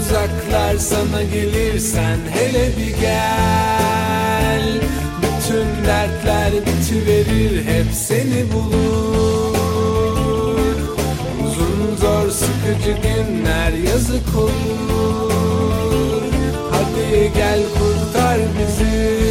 Uzaklar 0.00 0.76
sana 0.76 1.22
gelirsen 1.22 2.18
hele 2.34 2.76
bir 2.76 3.00
gel 3.00 3.66
dertler 6.46 6.66
bitiverir 6.66 7.64
hep 7.64 7.86
seni 7.92 8.52
bulur. 8.52 9.56
Uzun 11.46 11.96
zor 11.96 12.30
sıkıcı 12.30 12.92
günler 13.02 13.72
yazık 13.72 14.36
olur. 14.36 16.22
Hadi 16.70 17.32
gel 17.34 17.60
kurtar 17.78 18.38
bizi 18.58 19.25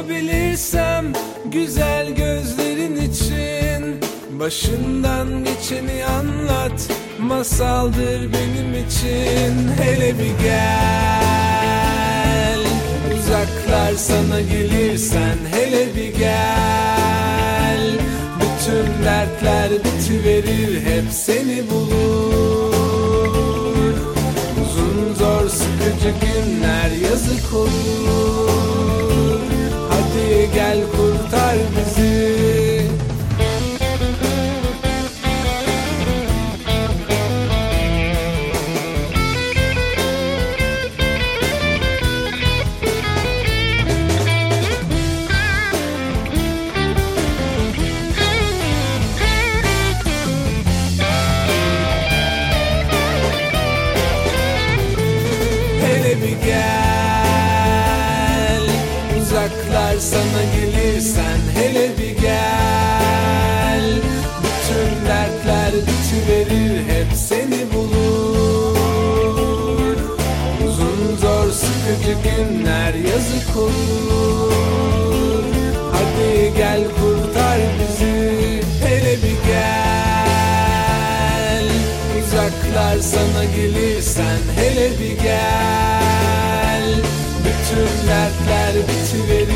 şeyler 0.00 0.20
yapabilirsem 0.20 1.12
Güzel 1.44 2.10
gözlerin 2.10 2.96
için 2.96 4.00
Başından 4.40 5.44
geçeni 5.44 6.04
anlat 6.04 6.88
Masaldır 7.18 8.32
benim 8.32 8.86
için. 8.86 9.68
Hele 9.82 10.18
bir 10.18 10.38
gel 10.42 11.40
Uzaklar 13.18 13.94
sana 13.96 14.40
gelirsen 14.40 15.36
hele 15.52 15.94
bir 15.96 16.14
gel. 16.18 17.80
Bütün 18.36 19.04
dertler 19.04 19.70
bitiverir 19.70 20.80
hep 20.82 21.04
seni 21.12 21.70
bulur. 21.70 22.74
Uzun 24.64 25.14
zor 25.14 25.48
sıkıcı 25.48 26.10
günler 26.20 26.90
yazık 27.10 27.54
olur 27.54 28.89
kurtar 31.30 31.89
olur 73.60 75.44
Hadi 75.92 76.52
gel 76.56 76.84
kurtar 76.84 77.58
bizi 77.78 78.62
hele 78.84 79.14
bir 79.16 79.38
gel. 79.46 79.70
Uzaklar 82.18 82.98
sana 82.98 83.44
gelirsen 83.44 84.38
hele 84.56 84.90
bir 84.90 85.16
gel. 85.22 86.88
Bütün 87.44 87.90
dertler 88.08 88.74
bitiverir 88.88 89.49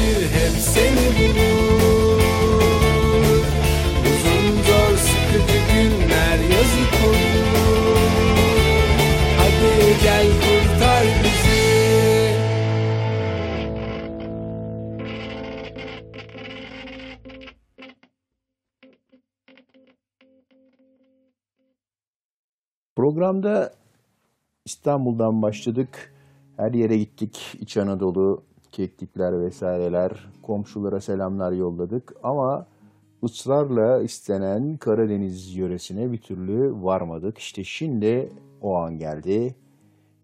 Programda 23.25 23.73
İstanbul'dan 24.65 25.43
başladık. 25.43 26.15
Her 26.57 26.73
yere 26.73 26.99
gittik. 26.99 27.57
İç 27.61 27.77
Anadolu, 27.77 28.43
keklikler 28.73 29.41
vesaireler, 29.41 30.29
komşulara 30.43 31.01
selamlar 31.01 31.53
yolladık. 31.53 32.15
Ama 32.23 32.67
ısrarla 33.23 34.03
istenen 34.03 34.77
Karadeniz 34.77 35.57
yöresine 35.57 36.13
bir 36.13 36.19
türlü 36.19 36.83
varmadık. 36.83 37.39
İşte 37.39 37.65
şimdi 37.65 38.33
o 38.63 38.77
an 38.77 38.99
geldi. 38.99 39.55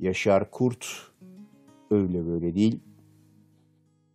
Yaşar 0.00 0.50
Kurt 0.50 0.86
öyle 1.90 2.26
böyle 2.26 2.54
değil. 2.54 2.80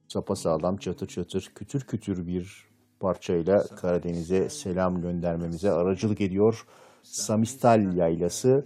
sapasağlam 0.07 0.77
çatır 0.77 1.07
çatır 1.07 1.51
kütür 1.55 1.81
kütür 1.81 2.27
bir 2.27 2.67
parçayla 2.99 3.63
Karadeniz'e 3.63 4.49
selam 4.49 5.01
göndermemize 5.01 5.71
aracılık 5.71 6.21
ediyor. 6.21 6.65
Samistal 7.05 7.95
yaylası 7.95 8.65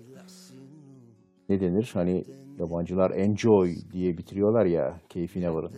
ne 1.49 1.61
denir? 1.61 1.89
Hani 1.93 2.23
yabancılar 2.59 3.11
enjoy 3.11 3.75
diye 3.93 4.17
bitiriyorlar 4.17 4.65
ya 4.65 4.99
keyfine 5.09 5.53
varın. 5.53 5.71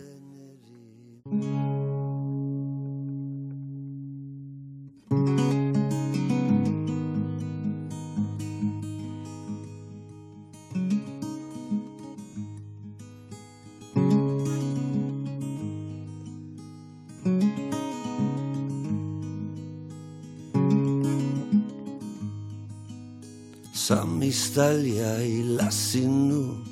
Sammistalja 24.32 25.20
i 25.20 25.42
lassinun 25.44 26.64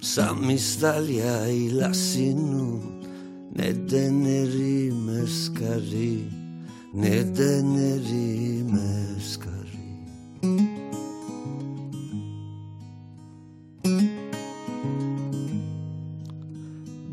Sammistalja 0.00 1.46
i 1.46 1.68
lassinun 1.68 2.80
Neden 3.52 4.24
eri 4.24 4.90
meskari 4.90 6.24
Neden 6.94 7.76
eri 7.76 8.64
meskari 8.64 9.84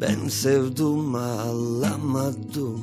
Ben 0.01 0.27
sevdum 0.30 1.15
ağlamadım 1.15 2.81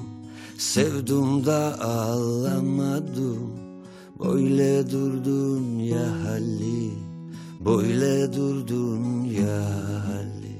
Sevdum 0.58 1.46
da 1.46 1.80
ağlamadım 1.80 3.50
Böyle 4.20 4.90
durdun 4.90 5.78
ya 5.78 6.24
hali 6.24 7.05
Böyle 7.64 8.32
durdun 8.32 9.24
ya 9.24 9.64
hali 10.06 10.56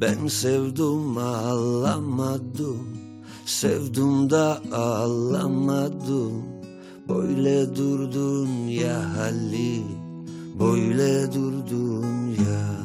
Ben 0.00 0.26
sevdum 0.26 1.18
ağlamadım. 1.18 2.88
Sevdum 3.46 4.30
da 4.30 4.62
ağlamadım. 4.72 6.32
Böyle 7.08 7.76
durdun 7.76 8.48
ya 8.68 9.16
hali 9.16 9.82
Böyle 10.60 11.32
durdun 11.32 12.26
ya 12.28 12.77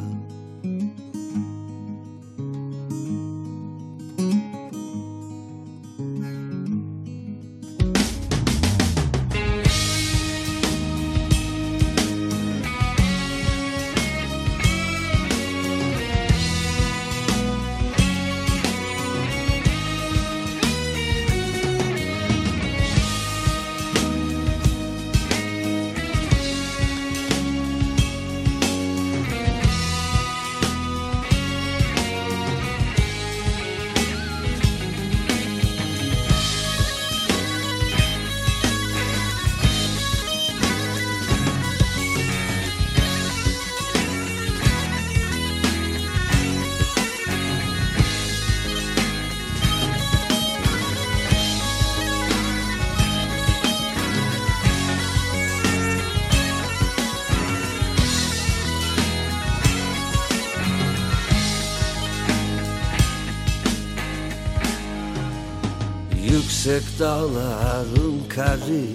dağların 67.04 68.28
kari 68.30 68.86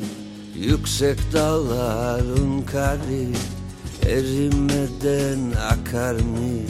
Yüksek 0.55 1.19
dağların 1.33 2.63
kari 2.63 3.29
Erimeden 4.07 5.53
akar 5.71 6.15
mı? 6.15 6.63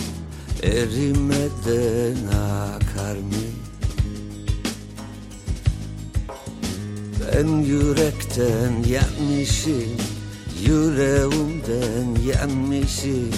Erimeden 0.62 2.26
akar 2.26 3.16
mı? 3.16 3.48
Ben 7.20 7.48
yürekten 7.48 8.72
yanmışım 8.88 9.96
Yüreğimden 10.62 12.22
yanmışım 12.34 13.30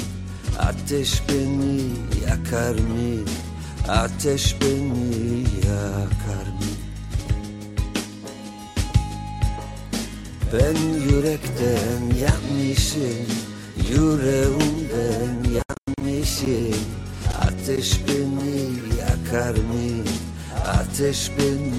Ateş 0.58 1.22
beni 1.28 1.80
yakar 2.28 2.74
mı? 2.74 3.24
Ateş 3.88 4.56
beni 4.60 5.44
yakar 5.66 6.19
Ben 10.52 10.76
yürekten 11.12 12.02
yanmışım 12.20 13.26
Yüreğimden 13.90 15.44
yanmışım 15.50 16.80
Ateş 17.40 18.00
beni 18.08 18.62
yakar 19.00 19.54
mı? 19.54 20.04
Ateş 20.66 21.30
beni 21.38 21.69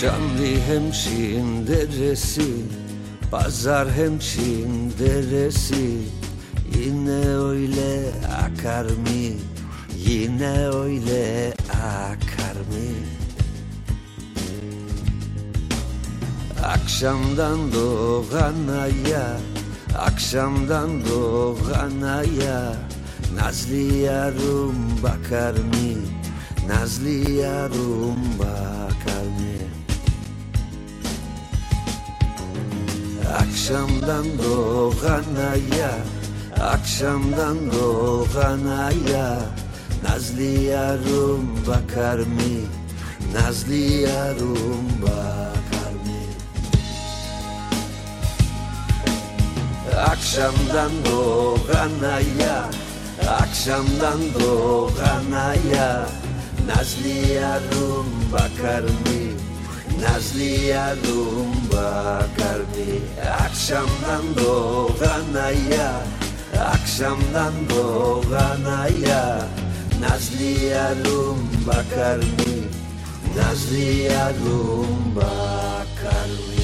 Canlı 0.00 0.60
hemşin 0.66 1.66
deresi 1.66 2.52
Pazar 3.30 3.90
hemşin 3.90 4.92
deresi 4.98 5.98
Yine 6.74 7.28
öyle 7.28 8.10
akar 8.44 8.84
mı? 8.84 9.36
Yine 9.96 10.68
öyle 10.68 11.54
akar 11.70 12.56
mı? 12.70 12.90
Akşamdan 16.64 17.72
doğan 17.72 18.78
aya 18.80 19.36
Akşamdan 19.98 20.90
doğan 21.10 22.02
aya 22.02 22.72
Nazlı 23.34 23.76
yarım 23.76 25.02
bakar 25.02 25.52
mı? 25.52 25.96
Nazlı 26.68 27.30
yarım 27.30 28.38
bakar 28.38 28.89
Akşamdan 33.70 34.26
doğan 34.38 35.24
aya 35.52 35.92
Akşamdan 36.60 37.56
doğan 37.72 38.66
aya 38.66 39.38
Nazlı 40.04 40.42
yarım 40.42 41.66
bakar 41.66 42.18
mı? 42.18 42.56
Nazlı 43.34 43.74
yarım 43.74 45.02
bakar 45.02 45.92
mı? 46.06 46.22
Akşamdan 49.96 50.90
doğan 51.10 52.10
aya 52.12 52.70
Akşamdan 53.40 54.20
doğan 54.40 55.32
aya 55.32 56.06
Nazlı 56.66 57.08
yarım 57.08 58.06
bakar 58.32 58.82
mı? 58.82 59.29
Nazlı 60.02 60.42
yarım 60.42 61.52
bakar 61.72 62.60
mı? 62.60 63.00
Akşamdan 63.44 64.22
doğan 64.44 65.34
Akşamdan 66.58 67.52
doğan 67.70 68.64
aya 68.64 69.48
Nazlı 70.00 70.64
yarım 70.66 71.38
bakar 71.66 72.16
mı? 72.16 72.56
Nazlı 73.36 73.78
yarım 73.78 75.16
bakar 75.16 76.28
mı? 76.28 76.60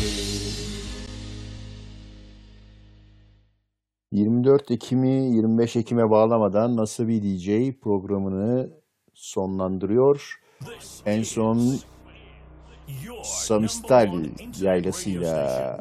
24 4.13 4.71
Ekim'i 4.71 5.37
25 5.37 5.77
Ekim'e 5.77 6.11
bağlamadan 6.11 6.77
Nasıl 6.77 7.09
Bir 7.09 7.23
DJ 7.23 7.79
programını 7.81 8.71
sonlandırıyor. 9.15 10.41
En 11.07 11.23
son 11.23 11.79
Samistal 13.25 14.25
yaylasıyla 14.61 15.79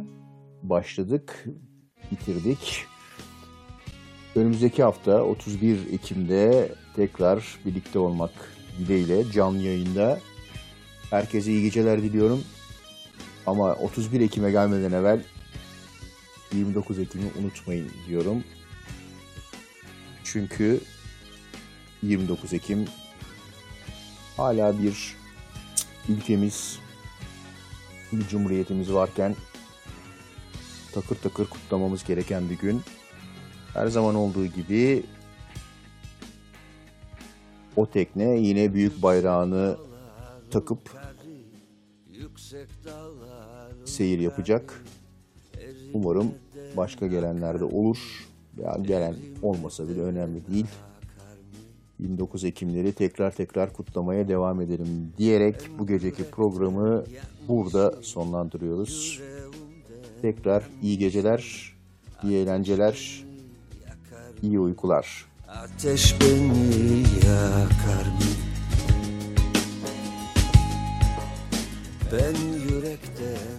başladık, 0.64 1.46
bitirdik. 2.12 2.86
Önümüzdeki 4.36 4.84
hafta 4.84 5.24
31 5.24 5.94
Ekim'de 5.94 6.72
tekrar 6.96 7.60
birlikte 7.66 8.00
olmak 8.00 8.32
dileğiyle 8.80 9.32
canlı 9.32 9.62
yayında. 9.62 10.20
Herkese 11.10 11.52
iyi 11.52 11.64
geceler 11.64 12.02
diliyorum. 12.02 12.44
Ama 13.48 13.74
31 13.74 14.22
Ekim'e 14.22 14.52
gelmeden 14.52 14.92
evvel 14.92 15.24
29 16.54 17.00
Ekim'i 17.00 17.26
unutmayın 17.40 17.92
diyorum. 18.08 18.44
Çünkü 20.24 20.82
29 22.04 22.54
Ekim 22.54 22.86
hala 24.38 24.84
bir 24.84 25.16
ülkemiz, 26.10 26.80
bir 28.12 28.28
cumhuriyetimiz 28.28 28.94
varken 28.94 29.36
takır 30.94 31.16
takır 31.16 31.46
kutlamamız 31.46 32.04
gereken 32.04 32.50
bir 32.50 32.58
gün. 32.58 32.82
Her 33.74 33.88
zaman 33.88 34.16
olduğu 34.16 34.46
gibi 34.46 35.04
o 37.76 37.86
tekne 37.90 38.40
yine 38.40 38.74
büyük 38.74 39.04
bayrağını 39.04 39.78
takıp 40.52 40.92
seyir 43.86 44.20
yapacak. 44.20 44.84
Umarım 45.94 46.32
başka 46.78 47.08
gelenler 47.08 47.60
de 47.60 47.64
olur. 47.64 47.98
Ya 48.58 48.78
gelen 48.82 49.16
olmasa 49.42 49.90
bile 49.90 50.02
önemli 50.02 50.48
değil. 50.48 50.66
29 52.00 52.44
Ekimleri 52.44 52.94
tekrar 52.94 53.32
tekrar 53.32 53.74
kutlamaya 53.74 54.28
devam 54.28 54.62
edelim 54.62 55.14
diyerek 55.18 55.56
bu 55.80 55.88
geceki 55.88 56.24
programı 56.24 57.04
burada 57.48 57.94
sonlandırıyoruz. 58.02 59.22
Tekrar 60.22 60.64
iyi 60.82 60.98
geceler, 60.98 61.74
iyi 62.24 62.38
eğlenceler, 62.38 63.24
iyi 64.42 64.60
uykular. 64.60 65.26
Ateş 65.48 66.16
beni 66.22 67.04
yakar 67.26 68.06
mı? 68.06 68.26
Ben 72.12 72.36
yürekten 72.76 73.36
yan 73.36 73.55